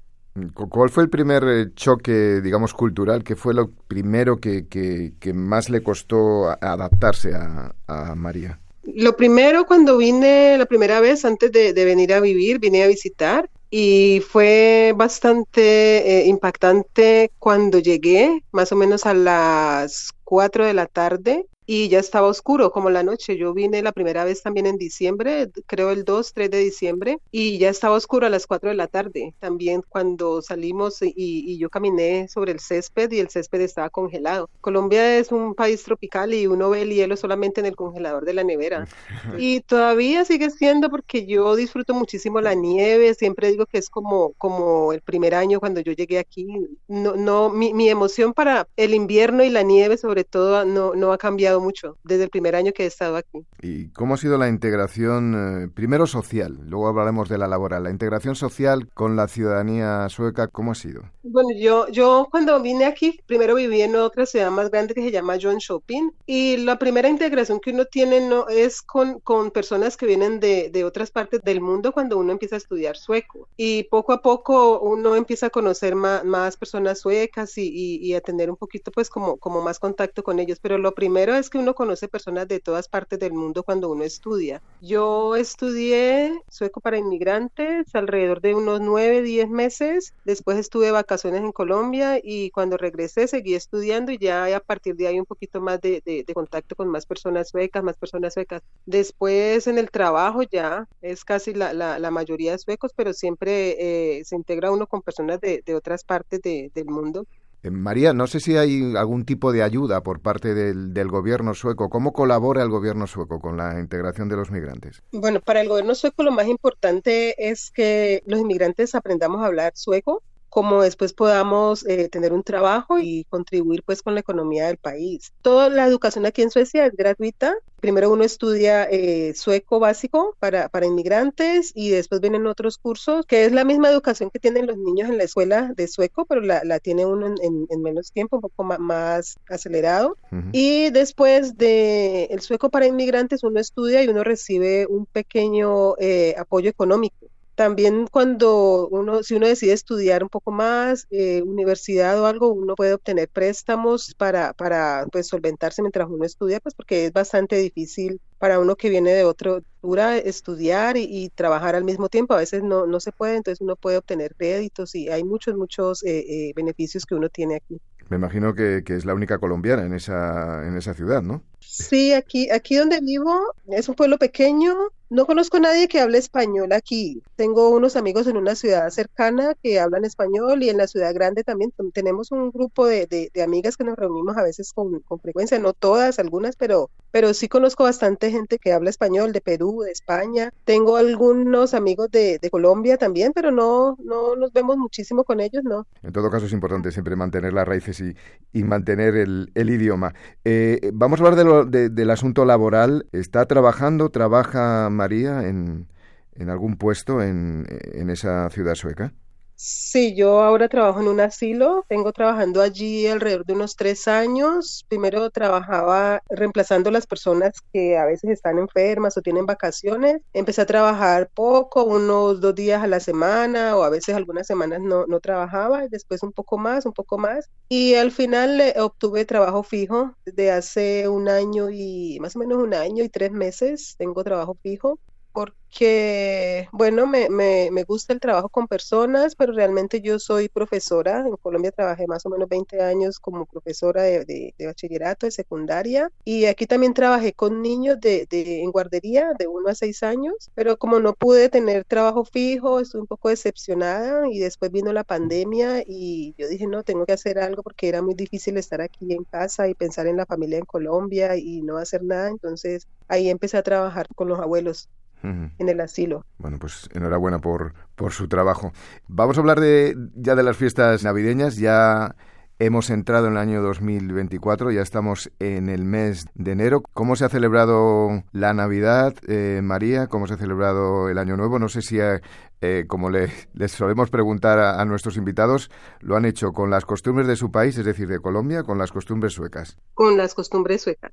¿Cuál 0.55 0.91
fue 0.91 1.05
el 1.05 1.09
primer 1.09 1.45
eh, 1.45 1.73
choque, 1.75 2.41
digamos, 2.41 2.75
cultural? 2.75 3.23
¿Qué 3.23 3.37
fue 3.37 3.55
lo 3.55 3.71
primero 3.71 4.39
que, 4.39 4.67
que, 4.67 5.33
más 5.33 5.71
le 5.71 5.85
costó 5.85 6.51
adaptarse 6.51 7.33
a, 7.35 7.75
a 7.87 8.15
María? 8.17 8.59
Lo 8.83 9.17
primero, 9.17 9.67
cuando 9.67 9.97
vine 9.97 10.57
la 10.57 10.67
primera 10.67 11.01
vez, 11.01 11.25
antes 11.25 11.53
de, 11.53 11.73
venir 11.73 12.13
a 12.13 12.21
vivir, 12.21 12.59
vine 12.59 12.83
a 12.83 12.89
visitar 12.89 13.51
y 13.71 14.23
fue 14.27 14.95
bastante 14.97 16.21
eh, 16.21 16.27
impactante 16.27 17.31
cuando 17.39 17.79
llegué, 17.79 18.43
más 18.51 18.73
o 18.73 18.77
menos 18.77 19.05
a 19.05 19.15
las 19.15 20.11
4 20.25 20.65
de 20.65 20.75
la 20.75 20.87
tarde 20.87 21.47
y 21.71 21.91
ya 21.91 21.99
estaba 21.99 22.29
oscuro 22.29 22.73
como 22.73 22.89
la 22.89 23.03
noche. 23.03 23.37
Yo 23.37 23.53
vine 23.53 23.83
la 23.83 23.93
primera 23.93 24.25
vez 24.25 24.43
también 24.43 24.65
en 24.65 24.79
diciembre, 24.79 25.51
creo 25.67 25.91
el 25.91 26.03
2, 26.03 26.33
3 26.33 26.51
de 26.51 26.59
diciembre, 26.61 27.19
y 27.31 27.59
ya 27.59 27.69
estaba 27.69 27.95
oscuro 27.95 28.27
a 28.27 28.31
las 28.31 28.47
4 28.47 28.71
de 28.71 28.75
la 28.75 28.87
tarde. 28.87 29.35
También 29.39 29.83
cuando 29.87 30.41
salimos 30.41 31.01
y, 31.03 31.59
yo 31.59 31.69
caminé 31.69 32.27
sobre 32.29 32.53
el 32.53 32.61
césped 32.61 33.13
y 33.13 33.19
el 33.19 33.29
césped 33.29 33.61
estaba 33.61 33.91
congelado. 33.91 34.49
Colombia 34.63 35.19
es 35.19 35.31
un 35.31 35.55
país 35.55 35.85
tropical 35.85 36.33
y 36.33 36.47
uno 36.47 36.71
ve 36.71 36.83
el 36.83 36.91
hielo 36.91 37.19
solamente 37.19 37.61
en 37.61 37.67
el 37.67 37.77
congelador 37.77 38.25
de 38.25 38.33
la 38.33 38.45
nevera. 38.45 38.89
Y 39.39 39.61
todavía 39.61 40.25
sigue 40.25 40.51
siendo 40.51 40.89
porque 40.89 41.27
yo 41.27 41.55
disfruto 41.55 41.93
muchísimo 41.93 42.41
la 42.41 42.55
nieve, 42.55 43.13
siempre 43.15 43.51
digo 43.51 43.67
que 43.67 43.79
es 43.79 43.91
como, 43.91 44.33
como 44.39 44.93
el 44.95 45.03
primer 45.03 45.35
año 45.35 45.61
cuando 45.61 45.81
yo 45.81 45.93
llegué 45.93 46.19
aquí. 46.19 46.47
No, 46.89 47.15
no, 47.15 47.51
mi, 47.51 47.75
mi 47.75 47.91
emoción 47.91 48.33
para 48.33 48.67
el 48.77 48.95
invierno 48.95 49.45
y 49.45 49.51
la 49.51 49.63
nieve 49.63 49.99
sobre 49.99 50.25
todo 50.25 50.65
no, 50.65 50.95
no 50.95 51.13
ha 51.13 51.19
cambiado 51.19 51.58
mucho 51.61 51.97
desde 52.05 52.25
el 52.25 52.31
primer 52.31 52.57
año 52.57 52.73
que 52.73 52.85
he 52.85 52.87
estado 52.87 53.17
aquí. 53.17 53.45
¿Y 53.61 53.89
cómo 53.91 54.15
ha 54.15 54.17
sido 54.17 54.39
la 54.39 54.49
integración, 54.49 55.65
eh, 55.65 55.69
primero 55.69 56.07
social, 56.07 56.59
luego 56.65 56.89
hablaremos 56.89 57.29
de 57.29 57.39
la 57.39 57.49
laboral, 57.49 57.85
la 57.85 57.91
integración 57.91 58.35
social 58.35 58.89
con 58.95 59.17
la 59.17 59.29
ciudadanía 59.29 60.09
sueca, 60.09 60.49
¿cómo 60.49 60.73
ha 60.73 60.75
sido? 60.75 61.03
Bueno, 61.23 61.51
yo, 61.59 61.89
yo 61.89 62.29
cuando 62.31 62.61
vine 62.61 62.87
aquí, 62.87 63.21
primero 63.27 63.55
viví 63.55 63.83
en 63.83 63.97
otra 63.97 64.27
ciudad 64.27 64.51
más 64.51 64.71
grande 64.71 64.95
que 64.95 65.03
se 65.03 65.11
llama 65.11 65.37
John 65.41 65.59
Shopping 65.59 66.11
y 66.27 66.57
la 66.59 66.79
primera 66.79 67.09
integración 67.09 67.61
que 67.61 67.71
uno 67.71 67.85
tiene 67.85 68.21
no 68.21 68.49
es 68.49 68.83
con, 68.83 69.21
con 69.21 69.51
personas 69.51 69.97
que 69.97 70.07
vienen 70.07 70.41
de, 70.41 70.71
de 70.71 70.85
otras 70.85 71.11
partes 71.11 71.43
del 71.43 71.61
mundo 71.61 71.93
cuando 71.93 72.19
uno 72.19 72.33
empieza 72.33 72.57
a 72.57 72.59
estudiar 72.59 72.97
sueco 72.97 73.49
y 73.57 73.85
poco 73.85 74.13
a 74.13 74.23
poco 74.23 74.81
uno 74.81 75.17
empieza 75.17 75.47
a 75.47 75.51
conocer 75.51 75.95
más, 75.95 76.25
más 76.25 76.57
personas 76.57 77.01
suecas 77.01 77.59
y, 77.59 77.69
y, 77.69 77.97
y, 77.97 78.15
a 78.15 78.21
tener 78.21 78.51
un 78.51 78.57
poquito 78.57 78.91
pues 78.91 79.11
como, 79.11 79.37
como 79.37 79.63
más 79.63 79.79
contacto 79.79 80.23
con 80.23 80.39
ellos, 80.39 80.59
pero 80.61 80.79
lo 80.79 80.95
primero 80.95 81.35
es 81.35 81.48
que 81.51 81.59
uno 81.59 81.75
conoce 81.75 82.09
personas 82.09 82.49
de 82.49 82.61
todas 82.61 82.89
partes 82.89 83.19
del 83.19 83.33
mundo 83.33 83.63
cuando 83.63 83.91
uno 83.91 84.05
estudia. 84.05 84.63
Yo 84.81 85.37
estudié 85.37 86.41
sueco 86.49 86.81
para 86.81 86.99
inmigrantes 86.99 87.95
alrededor 87.95 88.41
de 88.41 88.55
unos 88.55 88.81
nueve, 88.81 89.23
diez 89.23 89.49
meses. 89.49 90.15
Después 90.25 90.59
estuve 90.59 90.87
de 90.87 90.93
vacaciones 90.93 91.41
en 91.43 91.53
Colombia 91.53 92.19
y 92.23 92.51
cuando 92.51 92.77
regresé 92.77 93.29
seguí 93.29 93.55
estudiando 93.55 94.13
y 94.13 94.19
ya 94.19 94.55
a 94.57 94.61
partir 94.61 94.97
de 94.97 95.07
ahí 95.07 95.19
un 95.19 95.27
poquito 95.27 95.61
más 95.61 95.81
de, 95.81 96.25
contacto 96.35 96.77
con 96.77 96.89
más 96.89 97.07
personas 97.07 97.49
suecas, 97.49 97.83
más 97.83 97.97
personas 97.97 98.35
suecas. 98.35 98.63
Después 98.87 99.67
en 99.67 99.79
el 99.79 99.91
trabajo 99.91 100.43
ya 100.43 100.87
es 101.01 101.25
casi 101.25 101.55
la, 101.55 101.73
la, 101.73 102.11
mayoría 102.11 102.53
de 102.53 102.59
suecos, 102.59 102.93
pero 102.95 103.13
siempre 103.13 104.19
eh, 104.19 104.25
se 104.25 104.37
integra 104.37 104.71
uno 104.71 104.87
con 104.87 105.03
personas 105.03 105.41
de, 105.41 105.63
otras 105.75 106.05
partes 106.05 106.41
del 106.43 106.87
mundo. 106.87 107.27
Eh, 107.63 107.71
María, 107.71 108.13
no 108.13 108.27
sé 108.27 108.41
si 108.41 108.57
hay 108.57 108.95
algún 108.97 109.25
tipo 109.25 109.53
de 109.53 109.63
ayuda 109.63 110.03
por 110.03 110.21
parte 110.21 110.55
del, 110.55 110.95
del, 110.95 111.09
gobierno 111.09 111.55
sueco. 111.55 111.89
¿Cómo 111.91 112.13
colabora 112.13 112.63
el 112.63 112.69
gobierno 112.69 113.07
sueco 113.07 113.41
con 113.41 113.57
la 113.57 113.81
integración 113.81 114.29
de 114.29 114.37
los 114.37 114.51
migrantes? 114.51 115.03
Bueno, 115.13 115.41
para 115.41 115.61
el 115.61 115.69
gobierno 115.69 115.95
sueco 115.95 116.23
lo 116.23 116.31
más 116.31 116.47
importante 116.47 117.51
es 117.51 117.71
que 117.71 118.23
los 118.27 118.41
inmigrantes 118.41 118.95
aprendamos 118.95 119.43
a 119.43 119.47
hablar 119.47 119.73
sueco 119.75 120.23
como 120.59 120.83
después 120.83 121.13
podamos 121.13 121.87
eh, 121.87 122.09
tener 122.09 122.33
un 122.33 122.43
trabajo 122.43 122.99
y 122.99 123.23
contribuir 123.31 123.85
pues 123.85 124.03
con 124.03 124.15
la 124.15 124.21
economía 124.21 124.67
del 124.67 124.77
país. 124.77 125.33
Toda 125.41 125.69
la 125.69 125.87
educación 125.87 126.27
aquí 126.27 126.43
en 126.43 126.51
Suecia 126.51 126.85
es 126.85 126.97
gratuita. 126.97 127.55
Primero 127.79 128.11
uno 128.11 128.25
estudia 128.25 128.83
eh, 128.91 129.35
sueco 129.37 129.79
básico 129.79 130.35
para, 130.41 130.69
para 130.69 130.87
inmigrantes 130.87 131.71
y 131.77 131.91
después 131.91 132.21
vienen 132.21 132.49
otros 132.49 132.77
cursos, 132.77 133.25
que 133.25 133.45
es 133.45 133.53
la 133.53 133.63
misma 133.65 133.89
educación 133.89 134.31
que 134.31 134.41
tienen 134.41 134.67
los 134.67 134.77
niños 134.77 135.09
en 135.09 135.19
la 135.19 135.23
escuela 135.23 135.73
de 135.77 135.87
sueco, 135.87 136.25
pero 136.25 136.41
la, 136.41 136.65
la 136.65 136.81
tiene 136.81 137.07
uno 137.07 137.29
en, 137.41 137.69
en, 137.71 137.81
menos 137.81 138.11
tiempo, 138.11 138.39
un 138.39 138.43
poco 138.43 138.65
más, 138.65 139.37
acelerado. 139.49 140.17
Y 140.51 140.91
después 140.91 141.57
de 141.57 142.25
el 142.33 142.41
sueco 142.41 142.69
para 142.69 142.87
inmigrantes 142.87 143.45
uno 143.45 143.61
estudia 143.61 144.03
y 144.03 144.09
uno 144.09 144.25
recibe 144.25 144.89
un 144.89 145.07
pequeño 145.07 145.95
eh, 145.99 146.35
apoyo 146.37 146.69
económico 146.69 147.29
También 147.59 148.07
cuando 148.07 148.87
uno, 148.87 149.25
si 149.25 149.35
uno 149.35 149.49
decide 149.49 149.73
estudiar 149.73 150.23
un 150.23 150.29
poco 150.29 150.53
más, 150.53 151.09
eh, 151.11 151.43
universidad 151.43 152.23
o 152.23 152.27
algo, 152.27 152.53
uno 152.53 152.77
puede 152.77 152.95
obtener 152.95 153.29
préstamos 153.29 154.15
para, 154.17 154.53
para 154.53 155.07
pues, 155.11 155.27
solventarse 155.27 155.83
mientras 155.83 156.09
uno 156.09 156.25
estudia, 156.25 156.61
pues 156.61 156.77
porque 156.77 157.07
es 157.07 157.13
bastante 157.13 157.57
difícil 157.57 158.21
para 158.39 158.61
uno 158.61 158.77
que 158.77 158.91
viene 158.91 159.11
de 159.11 159.25
otra 159.25 159.61
cultura 159.81 160.19
estudiar 160.19 160.97
y, 160.97 161.31
trabajar 161.35 161.75
al 161.75 161.83
mismo 161.83 162.09
tiempo. 162.09 162.35
A 162.35 162.37
veces 162.37 162.63
no, 162.63 162.87
no 162.87 163.01
se 163.01 163.11
puede, 163.11 163.35
entonces 163.35 163.61
uno 163.61 163.75
puede 163.75 163.97
obtener 163.97 164.37
créditos 164.37 164.95
y 164.95 165.09
hay 165.09 165.25
muchos, 165.25 165.57
muchos 165.57 166.05
eh, 166.05 166.19
eh, 166.29 166.53
beneficios 166.55 167.07
que 167.07 167.17
uno 167.17 167.29
tiene 167.29 167.57
aquí. 167.57 167.81
Me 168.09 168.19
imagino 168.19 168.55
que, 168.55 168.85
que, 168.87 168.95
es 168.95 169.05
la 169.05 169.15
única 169.15 169.39
colombiana 169.39 169.85
en 169.85 169.95
esa, 169.95 170.65
en 170.65 170.77
esa 170.77 170.95
ciudad, 170.95 171.23
¿no? 171.23 171.43
Sí, 171.59 172.13
aquí, 172.13 172.51
aquí 172.51 172.77
donde 172.77 173.01
vivo 173.01 173.37
es 173.67 173.89
un 173.89 173.97
pueblo 173.97 174.17
pequeño. 174.17 174.77
No 175.11 175.25
conozco 175.25 175.57
a 175.57 175.61
nadie 175.61 175.89
que 175.89 176.01
hable 176.01 176.19
español 176.19 176.71
aquí. 176.73 177.23
Tengo 177.35 177.71
unos 177.71 177.97
amigos 177.97 178.27
en 178.27 178.37
una 178.37 178.55
ciudad 178.55 178.91
cercana 178.91 179.55
que 179.63 179.81
hablan 179.81 180.05
español 180.05 180.63
y 180.63 180.69
en 180.69 180.77
la 180.77 180.87
ciudad 180.87 181.15
grande 181.15 181.45
también 181.45 181.73
tenemos 181.95 182.31
un 182.31 182.51
grupo 182.51 182.85
de, 182.87 183.07
de, 183.07 183.43
amigas 183.43 183.79
que 183.79 183.85
nos 183.85 183.97
reunimos 183.97 184.37
a 184.37 184.43
veces 184.43 184.71
con, 184.75 185.01
con, 185.01 185.19
frecuencia, 185.19 185.59
no 185.59 185.73
todas, 185.73 186.19
algunas, 186.19 186.57
pero, 186.57 186.91
pero 187.11 187.35
sí 187.35 187.49
conozco 187.49 187.85
bastante 187.85 188.31
gente 188.31 188.59
que 188.59 188.73
habla 188.73 188.91
español 188.91 189.33
de 189.33 189.41
Perú, 189.41 189.83
de 189.85 189.93
España. 189.93 190.53
Tengo 190.65 190.97
algunos 190.97 191.75
amigos 191.75 192.11
de, 192.11 192.39
de 192.39 192.51
Colombia 192.51 192.97
también, 192.97 193.33
pero 193.33 193.51
no, 193.51 193.97
no 194.05 194.37
nos 194.37 194.53
vemos 194.53 194.77
muchísimo 194.77 195.25
con 195.25 195.41
ellos, 195.41 195.65
¿no? 195.65 195.87
En 196.03 196.13
todo 196.13 196.31
caso 196.31 196.47
es 196.47 196.53
importante 196.53 196.93
siempre 196.93 197.17
mantener 197.17 197.53
las 197.53 197.67
raíces 197.67 198.01
y, 198.01 198.15
y 198.53 198.63
mantener 198.63 199.17
el, 199.17 199.51
el 199.55 199.71
idioma. 199.71 200.15
Eh, 200.45 200.91
vamos 200.93 201.21
a 201.21 201.25
hablar 201.25 201.37
de 201.37 201.45
lo 201.45 201.65
del 201.65 202.11
asunto 202.11 202.45
laboral, 202.45 203.07
¿está 203.13 203.47
trabajando, 203.47 204.11
trabaja 204.11 204.89
María 204.91 205.47
en, 205.49 205.89
en 206.35 206.51
algún 206.51 206.77
puesto 206.77 207.23
en, 207.23 207.67
en 207.69 208.11
esa 208.11 208.49
ciudad 208.51 208.75
sueca? 208.75 209.13
Sí, 209.61 210.15
yo 210.15 210.41
ahora 210.43 210.69
trabajo 210.69 211.01
en 211.01 211.09
un 211.09 211.19
asilo, 211.21 211.85
tengo 211.89 212.13
trabajando 212.13 212.63
allí 212.63 213.09
alrededor 213.09 213.45
de 213.45 213.55
unos 213.55 213.75
tres 213.75 214.07
años. 214.07 214.85
Primero 214.89 215.31
trabajaba 215.31 216.23
reemplazando 216.29 216.93
las 216.93 217.09
personas 217.09 217.55
que 217.73 217.99
a 217.99 218.05
veces 218.07 218.31
están 218.31 218.59
enfermas 218.59 219.17
o 219.17 219.21
tienen 219.21 219.47
vacaciones. 219.47 220.21
Empecé 220.33 220.61
a 220.63 220.67
trabajar 220.67 221.29
poco, 221.35 221.83
unos 221.85 222.41
dos 222.41 222.55
días 222.55 222.85
a 222.85 222.87
la 222.87 223.01
semana 223.01 223.77
o 223.77 223.83
a 223.83 223.91
veces 223.91 224.15
algunas 224.15 224.47
semanas 224.47 224.81
no, 224.81 225.07
no 225.07 225.19
trabajaba, 225.19 225.89
después 225.89 226.23
un 226.23 226.33
poco 226.33 226.57
más, 226.57 226.87
un 226.87 226.93
poco 226.93 227.19
más. 227.19 227.51
Y 227.69 227.97
al 227.97 228.13
final 228.13 228.61
eh, 228.61 228.75
obtuve 228.79 229.25
trabajo 229.25 229.65
fijo 229.65 230.15
desde 230.25 230.53
hace 230.53 231.09
un 231.09 231.29
año 231.29 231.69
y 231.69 232.19
más 232.21 232.37
o 232.37 232.39
menos 232.39 232.59
un 232.59 232.75
año 232.75 233.03
y 233.03 233.09
tres 233.09 233.33
meses 233.33 233.97
tengo 233.99 234.23
trabajo 234.23 234.57
fijo 234.63 235.01
porque, 235.33 236.69
bueno, 236.73 237.07
me, 237.07 237.29
me, 237.29 237.71
me, 237.71 237.85
gusta 237.85 238.13
el 238.13 238.21
trabajo 238.21 238.49
con 238.49 238.67
personas, 238.69 239.35
pero 239.37 239.53
realmente 239.53 240.01
yo 240.01 240.19
soy 240.19 240.49
profesora. 240.49 241.25
En 241.27 241.37
Colombia 241.37 241.73
trabajé 241.73 242.07
más 242.07 242.25
o 242.27 242.31
menos 242.31 242.49
20 242.49 242.83
años 242.83 243.19
como 243.21 243.47
profesora 243.47 244.03
de, 244.03 244.25
de, 244.25 244.67
bachillerato, 244.67 245.27
de 245.27 245.33
secundaria, 245.33 246.11
y 246.25 246.47
aquí 246.47 246.67
también 246.67 246.95
trabajé 246.95 247.33
con 247.33 247.63
niños 247.63 248.01
de, 248.01 248.27
de, 248.31 248.63
en 248.63 248.71
guardería 248.71 249.33
de 249.39 249.47
1 249.47 249.69
a 249.69 249.75
6 249.75 250.03
años, 250.03 250.35
pero 250.55 250.77
como 250.79 251.01
no 251.01 251.15
pude 251.15 251.49
tener 251.49 251.85
trabajo 251.85 252.25
fijo, 252.25 252.81
estuve 252.81 253.03
un 253.03 253.07
poco 253.07 253.29
decepcionada. 253.29 254.29
Y 254.31 254.39
después 254.39 254.71
vino 254.73 254.93
la 254.93 255.05
pandemia 255.05 255.83
y 255.87 256.35
yo 256.39 256.49
dije, 256.49 256.67
no, 256.67 256.83
tengo 256.83 257.07
que 257.07 257.13
hacer 257.13 257.39
algo 257.39 257.63
porque 257.63 257.89
era 257.89 258.03
muy 258.03 258.15
difícil 258.15 258.57
estar 258.57 258.81
aquí 258.81 259.13
en 259.13 259.25
casa 259.25 259.69
y 259.69 259.75
pensar 259.75 260.07
en 260.07 260.17
la 260.17 260.27
familia 260.27 260.59
en 260.59 260.65
Colombia 260.65 261.37
y 261.37 261.63
no 261.63 261.79
hacer 261.79 262.03
nada, 262.05 262.29
entonces 262.29 262.87
ahí 263.09 263.29
empecé 263.31 263.57
a 263.57 263.63
trabajar 263.63 264.07
con 264.15 264.29
los 264.29 264.39
abuelos 264.41 264.89
en 265.23 265.69
el 265.69 265.81
asilo. 265.81 266.25
Bueno, 266.39 266.59
pues 266.59 266.89
enhorabuena 266.95 267.39
por, 267.39 267.75
por 267.95 268.13
su 268.13 268.29
trabajo. 268.29 268.73
Vamos 269.09 269.37
a 269.37 269.41
hablar 269.41 269.61
de, 269.61 269.97
ya 270.15 270.35
de 270.35 270.43
las 270.43 270.57
fiestas 270.57 271.03
navideñas, 271.05 271.57
ya 271.57 272.15
hemos 272.59 272.91
entrado 272.91 273.27
en 273.27 273.35
el 273.35 273.39
año 273.39 273.63
2024, 273.63 274.73
ya 274.73 274.83
estamos 274.83 275.31
en 275.39 275.69
el 275.69 275.85
mes 275.85 276.27
de 276.35 276.53
enero. 276.53 276.83
¿Cómo 276.93 277.17
se 277.17 277.25
ha 277.25 277.29
celebrado 277.29 278.25
la 278.33 278.53
Navidad, 278.53 279.15
eh, 279.29 279.61
María? 279.63 280.09
¿Cómo 280.09 280.27
se 280.27 280.35
ha 280.35 280.39
celebrado 280.39 281.09
el 281.09 281.19
Año 281.19 281.37
Nuevo? 281.37 281.59
No 281.59 281.69
sé 281.69 281.83
si, 281.83 281.99
eh, 282.01 282.85
como 282.89 283.11
le, 283.11 283.31
les 283.55 283.73
solemos 283.73 284.11
preguntar 284.11 284.59
a, 284.59 284.81
a, 284.81 284.85
nuestros 284.85 285.17
invitados, 285.17 285.71
lo 286.01 286.17
han 286.17 286.25
hecho 286.25 286.53
con 286.53 286.71
las 286.71 286.85
costumbres 286.85 287.29
de 287.29 287.37
su 287.37 287.51
país, 287.51 287.79
es 287.79 287.85
decir, 287.85 288.09
de 288.09 288.19
Colombia, 288.19 288.65
con 288.65 288.79
las 288.79 288.93
costumbres 288.93 289.35
suecas. 289.35 289.79
Con 289.95 290.17
las 290.17 290.35
costumbres 290.35 290.83
suecas. 290.83 291.13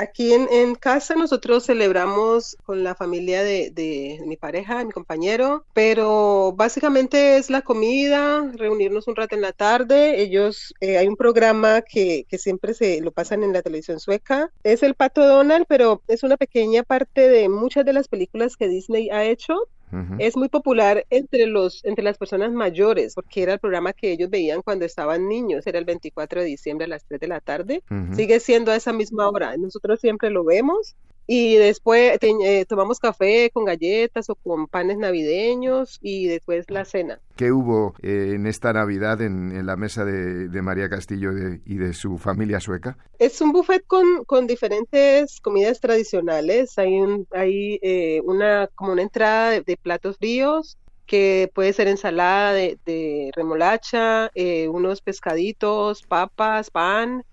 Aquí 0.00 0.32
en, 0.32 0.74
casa 0.76 1.14
nosotros 1.14 1.66
celebramos 1.66 2.56
con 2.64 2.82
la 2.82 2.94
familia 2.94 3.44
de, 3.44 4.18
mi 4.24 4.38
pareja, 4.38 4.78
de 4.78 4.86
mi 4.86 4.92
compañero, 4.92 5.66
pero 5.74 6.54
básicamente 6.56 7.36
es 7.36 7.50
la 7.50 7.60
comida, 7.60 8.50
reunirnos 8.54 9.08
un 9.08 9.16
rato 9.16 9.34
en 9.34 9.42
la 9.42 9.52
tarde. 9.52 10.22
Ellos, 10.22 10.72
eh, 10.80 10.96
hay 10.96 11.06
un 11.06 11.16
programa 11.16 11.82
que, 11.82 12.24
que, 12.30 12.38
siempre 12.38 12.72
se 12.72 13.02
lo 13.02 13.12
pasan 13.12 13.42
en 13.42 13.52
la 13.52 13.60
televisión 13.60 14.00
sueca, 14.00 14.50
es 14.64 14.82
el 14.82 14.94
Pato 14.94 15.26
Donald, 15.26 15.66
pero 15.68 16.00
es 16.08 16.22
una 16.22 16.38
pequeña 16.38 16.82
parte 16.82 17.28
de 17.28 17.50
muchas 17.50 17.84
de 17.84 17.92
las 17.92 18.08
películas 18.08 18.56
que 18.56 18.68
Disney 18.68 19.10
ha 19.10 19.24
hecho 19.24 19.68
es 20.18 20.36
muy 20.36 20.48
popular 20.48 21.06
entre, 21.10 21.46
los, 21.46 21.84
entre 21.84 22.04
las 22.04 22.18
personas 22.18 22.52
mayores, 22.52 23.14
porque 23.14 23.42
era 23.42 23.54
el 23.54 23.58
programa 23.58 23.92
que 23.92 24.12
ellos 24.12 24.30
veían 24.30 24.62
cuando 24.62 24.84
estaban 24.84 25.28
niños, 25.28 25.66
era 25.66 25.78
el 25.78 25.84
24 25.84 26.40
de 26.40 26.46
diciembre 26.46 26.84
a 26.84 26.88
las 26.88 27.04
3 27.04 27.20
de 27.20 27.28
la 27.28 27.40
tarde. 27.40 27.82
Sigue 28.12 28.40
siendo 28.40 28.70
a 28.70 28.76
esa 28.76 28.92
misma 28.92 29.28
hora. 29.28 29.56
Nosotros 29.56 30.00
siempre 30.00 30.30
lo 30.30 30.44
vemos 30.44 30.96
y 31.32 31.54
después 31.54 32.18
eh, 32.20 32.64
tomamos 32.68 32.98
café 32.98 33.52
con 33.54 33.64
galletas 33.64 34.28
o 34.30 34.34
con 34.34 34.66
panes 34.66 34.98
navideños 34.98 36.00
y 36.02 36.26
después 36.26 36.68
la 36.68 36.84
cena. 36.84 37.20
¿Qué 37.36 37.52
hubo 37.52 37.94
eh, 38.02 38.32
en 38.34 38.48
esta 38.48 38.72
Navidad 38.72 39.22
en, 39.22 39.64
la 39.64 39.76
mesa 39.76 40.04
de, 40.04 40.60
María 40.60 40.88
Castillo 40.88 41.30
y 41.64 41.76
de 41.76 41.94
su 41.94 42.18
familia 42.18 42.58
sueca? 42.58 42.98
Es 43.20 43.40
un 43.40 43.52
buffet 43.52 43.86
con, 43.86 44.24
con 44.24 44.48
diferentes 44.48 45.40
comidas 45.40 45.78
tradicionales. 45.78 46.76
Hay, 46.78 46.98
un, 46.98 47.28
hay 47.30 47.78
eh, 47.80 48.20
una, 48.24 48.68
como 48.74 48.90
una 48.90 49.02
entrada 49.02 49.60
de, 49.60 49.76
platos 49.76 50.16
fríos, 50.16 50.78
que 51.06 51.48
puede 51.54 51.72
ser 51.72 51.86
ensalada 51.86 52.54
de, 52.54 53.30
remolacha, 53.36 54.32
unos 54.68 55.00
pescaditos, 55.00 56.02
papas, 56.02 56.72
pan, 56.72 57.24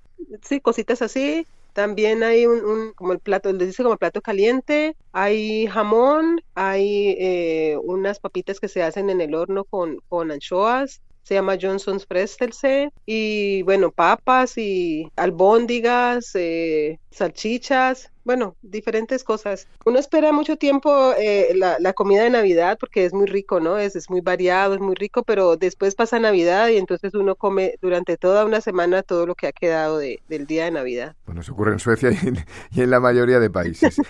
sí, 0.43 0.59
cositas 0.61 1.01
así. 1.01 1.47
También 1.77 2.23
hay 2.23 2.47
un, 2.47 2.91
como 2.95 3.13
el 3.13 3.19
plato, 3.19 3.53
les 3.53 3.67
dice 3.67 3.83
como 3.83 3.97
plato 3.97 4.19
caliente, 4.19 4.97
hay 5.11 5.67
jamón, 5.67 6.41
hay 6.55 7.15
eh, 7.19 7.77
unas 7.83 8.19
papitas 8.19 8.59
que 8.59 8.67
se 8.67 8.81
hacen 8.81 9.11
en 9.11 9.21
el 9.21 9.35
horno 9.35 9.63
con, 9.63 9.99
con 10.07 10.31
anchoas, 10.31 11.03
se 11.27 11.33
llama 11.33 11.57
Johnson's 11.61 12.05
Frestelse, 12.05 12.89
y 13.05 13.61
bueno, 13.63 13.91
papas 13.91 14.57
y 14.57 15.11
albóndigas, 15.17 16.31
eh, 16.35 17.01
salchichas, 17.11 18.13
bueno, 18.23 18.55
diferentes 18.61 19.25
cosas. 19.25 19.67
Uno 19.85 19.99
espera 19.99 20.31
mucho 20.31 20.55
tiempo 20.55 21.11
eh, 21.19 21.53
la, 21.53 21.91
comida 21.91 22.23
de 22.23 22.29
Navidad 22.29 22.77
porque 22.79 23.03
es 23.03 23.13
muy 23.13 23.25
rico, 23.25 23.59
¿no? 23.59 23.77
Es, 23.77 23.97
es 23.97 24.09
muy 24.09 24.21
variado, 24.21 24.75
es 24.75 24.79
muy 24.79 24.95
rico, 24.95 25.23
pero 25.23 25.57
después 25.57 25.95
pasa 25.95 26.17
Navidad 26.17 26.69
y 26.69 26.77
entonces 26.77 27.13
uno 27.13 27.35
come 27.35 27.75
durante 27.81 28.15
toda 28.15 28.45
una 28.45 28.61
semana 28.61 29.03
todo 29.03 29.25
lo 29.25 29.35
que 29.35 29.47
ha 29.47 29.51
quedado 29.51 29.97
de, 29.97 30.21
del 30.29 30.47
día 30.47 30.63
de 30.63 30.71
Navidad. 30.71 31.15
Bueno, 31.25 31.43
se 31.43 31.51
ocurre 31.51 31.73
en 31.73 31.79
Suecia 31.79 32.09
y 32.71 32.81
en, 32.81 32.89
la 32.89 33.01
mayoría 33.01 33.39
de 33.39 33.49
países. 33.49 33.97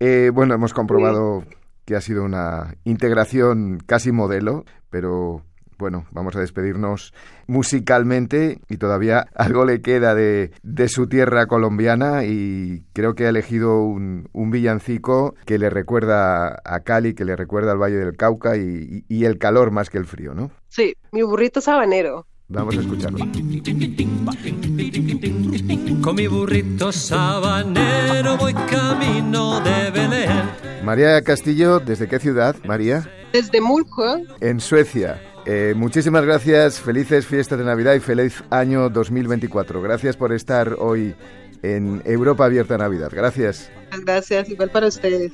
Eh, 0.00 0.30
bueno, 0.32 0.54
hemos 0.54 0.74
comprobado 0.74 1.42
que 1.84 1.96
ha 1.96 2.00
sido 2.00 2.22
una 2.22 2.76
integración 2.84 3.82
casi 3.84 4.12
modelo, 4.12 4.64
pero 4.90 5.42
bueno, 5.78 6.06
vamos 6.10 6.34
a 6.36 6.40
despedirnos 6.40 7.14
musicalmente 7.46 8.60
y 8.68 8.76
todavía 8.76 9.26
algo 9.34 9.64
le 9.64 9.80
queda 9.80 10.14
de, 10.14 10.50
su 10.88 11.08
tierra 11.08 11.46
colombiana 11.46 12.24
y 12.24 12.84
creo 12.92 13.14
que 13.14 13.26
ha 13.26 13.28
elegido 13.28 13.82
un, 13.82 14.28
villancico 14.32 15.34
que 15.44 15.58
le 15.58 15.70
recuerda 15.70 16.60
a 16.64 16.80
Cali, 16.80 17.14
que 17.14 17.24
le 17.24 17.36
recuerda 17.36 17.72
al 17.72 17.78
Valle 17.78 17.96
del 17.96 18.16
Cauca 18.16 18.56
y, 18.56 19.04
y 19.08 19.24
el 19.24 19.38
calor 19.38 19.70
más 19.70 19.90
que 19.90 19.98
el 19.98 20.06
frío, 20.06 20.34
¿no? 20.34 20.50
Sí, 20.68 20.94
mi 21.12 21.22
burrito 21.22 21.60
sabanero. 21.60 22.26
Vamos 22.50 22.78
a 22.78 22.80
escucharlo. 22.80 23.18
Con 26.02 26.16
mi 26.16 26.26
burrito 26.26 26.92
sabanero 26.92 28.38
voy 28.38 28.54
camino 28.54 29.60
de 29.60 29.90
Belén. 29.90 30.50
María 30.82 31.20
Castillo, 31.22 31.78
¿desde 31.78 32.08
qué 32.08 32.18
ciudad, 32.18 32.56
María? 32.64 33.06
Desde 33.34 33.60
Mulco. 33.60 34.18
En 34.40 34.60
Suecia. 34.60 35.20
Eh, 35.50 35.72
muchísimas 35.74 36.26
gracias, 36.26 36.78
felices 36.78 37.26
fiestas 37.26 37.58
de 37.58 37.64
Navidad 37.64 37.94
y 37.94 38.00
feliz 38.00 38.44
año 38.50 38.90
2024. 38.90 39.80
Gracias 39.80 40.14
por 40.14 40.30
estar 40.34 40.76
hoy 40.78 41.14
en 41.62 42.02
Europa 42.04 42.44
Abierta 42.44 42.76
Navidad. 42.76 43.08
Gracias. 43.10 43.70
Gracias, 44.04 44.50
igual 44.50 44.68
para 44.68 44.88
ustedes. 44.88 45.32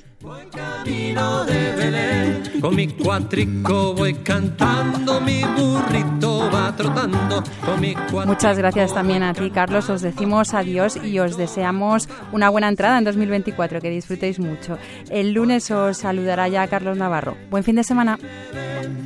Con 2.61 2.77
mi 2.77 2.87
cuatrico 2.87 3.95
voy 3.95 4.15
cantando 4.15 5.21
mi 5.21 5.43
burrito 5.43 5.65
burrito 5.67 6.34
va 6.51 6.75
trotando 6.77 7.43
con 7.65 7.81
mi 7.81 7.95
Muchas 8.27 8.59
gracias 8.59 8.95
también 8.95 9.23
a 9.23 9.35
ti, 9.35 9.51
Carlos. 9.51 9.89
Os 9.91 10.03
decimos 10.03 10.55
adiós 10.55 10.97
y 10.97 11.19
os 11.19 11.37
deseamos 11.37 12.09
una 12.33 12.49
buena 12.49 12.69
entrada 12.69 12.99
en 12.99 13.05
2024. 13.05 13.81
Que 13.81 13.91
disfrutéis 13.91 14.39
mucho. 14.39 14.79
El 15.11 15.33
lunes 15.33 15.71
os 15.71 15.99
saludará 15.99 16.49
ya 16.49 16.67
Carlos 16.67 16.97
Navarro. 16.97 17.37
Buen 17.51 17.65
fin 17.65 17.77
de 17.77 17.85
semana. 17.85 18.19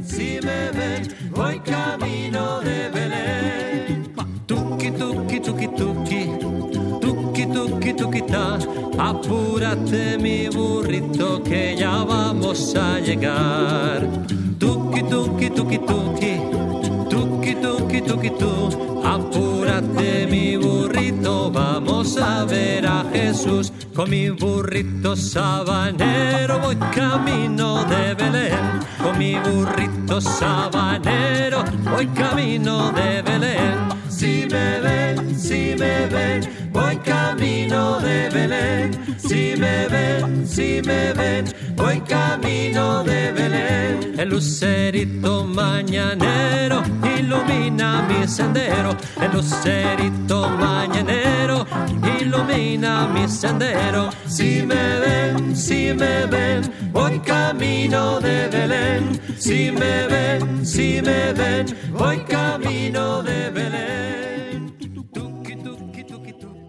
Si 0.05 0.39
me 0.43 0.71
ven, 0.71 1.31
voy 1.31 1.61
camino 1.61 2.61
de 2.61 2.89
Belén. 2.91 4.13
Tuki, 4.47 4.91
tuki, 4.91 5.41
tuki, 5.41 5.69
tuki. 5.69 6.48
Tuki, 7.09 7.47
tuki, 7.47 7.93
tuki, 7.95 8.21
ta. 8.21 8.59
Apúrate, 8.99 10.19
mi 10.21 10.47
burrito, 10.51 11.43
que 11.43 11.75
ya 11.75 12.05
vamos 12.05 12.75
a 12.77 13.01
llegar. 13.01 14.07
Tuki, 14.59 15.03
tuki, 15.09 15.49
tuki, 15.49 15.79
tuki. 15.79 16.33
Tuki, 17.09 17.55
tuki, 17.63 18.01
tuki, 18.03 18.31
tu. 18.39 18.53
Apúrate, 19.03 20.27
mi 20.29 20.59
burrito, 20.59 21.51
vamos 21.51 22.19
a 22.19 22.45
ver 22.45 22.87
a 22.87 23.03
Jesús. 23.11 23.73
Con 23.95 24.11
mi 24.11 24.29
burrito 24.29 25.17
sabanero 25.17 26.59
voy 26.59 26.77
camino 26.93 27.87
de 27.87 28.15
Belén. 28.17 28.81
Con 29.03 29.17
mi 29.17 29.35
burrito 29.37 30.21
sabanero 30.21 31.65
voy 31.91 32.07
camino 32.09 32.93
de 32.93 33.23
Belén. 33.23 33.99
Si 34.11 34.47
me 34.51 34.81
ven, 34.81 35.39
si 35.39 35.75
me 35.79 36.07
ven, 36.07 36.58
voy 36.79 36.97
camino 36.99 38.01
de 38.01 38.29
Belén. 38.31 38.91
Si 39.19 39.55
me 39.57 39.89
ven, 39.89 40.47
si 40.47 40.81
me 40.83 41.13
ven, 41.13 41.45
voy 41.77 42.01
camino 42.01 43.03
de 43.05 43.33
Belén. 43.33 44.15
El 44.19 44.29
lucerito 44.31 45.45
mañanero 45.45 46.83
ilumina 47.19 48.03
mi 48.09 48.27
sendero. 48.27 48.97
El 49.21 49.33
lucerito 49.33 50.49
mañanero 50.51 51.67
ilumina 52.21 53.09
mi 53.15 53.29
sendero. 53.29 54.11
Si 54.27 54.63
me 54.71 54.85
ven, 55.01 55.57
si 55.57 55.93
me 55.95 56.27
ven, 56.27 56.63
voy 56.93 57.19
camino 57.21 58.21
de 58.21 58.49
Belén. 58.49 59.21
Si 59.39 59.71
me 59.71 60.07
ven, 60.07 60.65
si 60.65 61.01
me 61.03 61.33
ven, 61.33 61.67
voy 61.93 62.19
camino 62.21 63.23
de 63.23 63.51
Belén. 63.51 64.18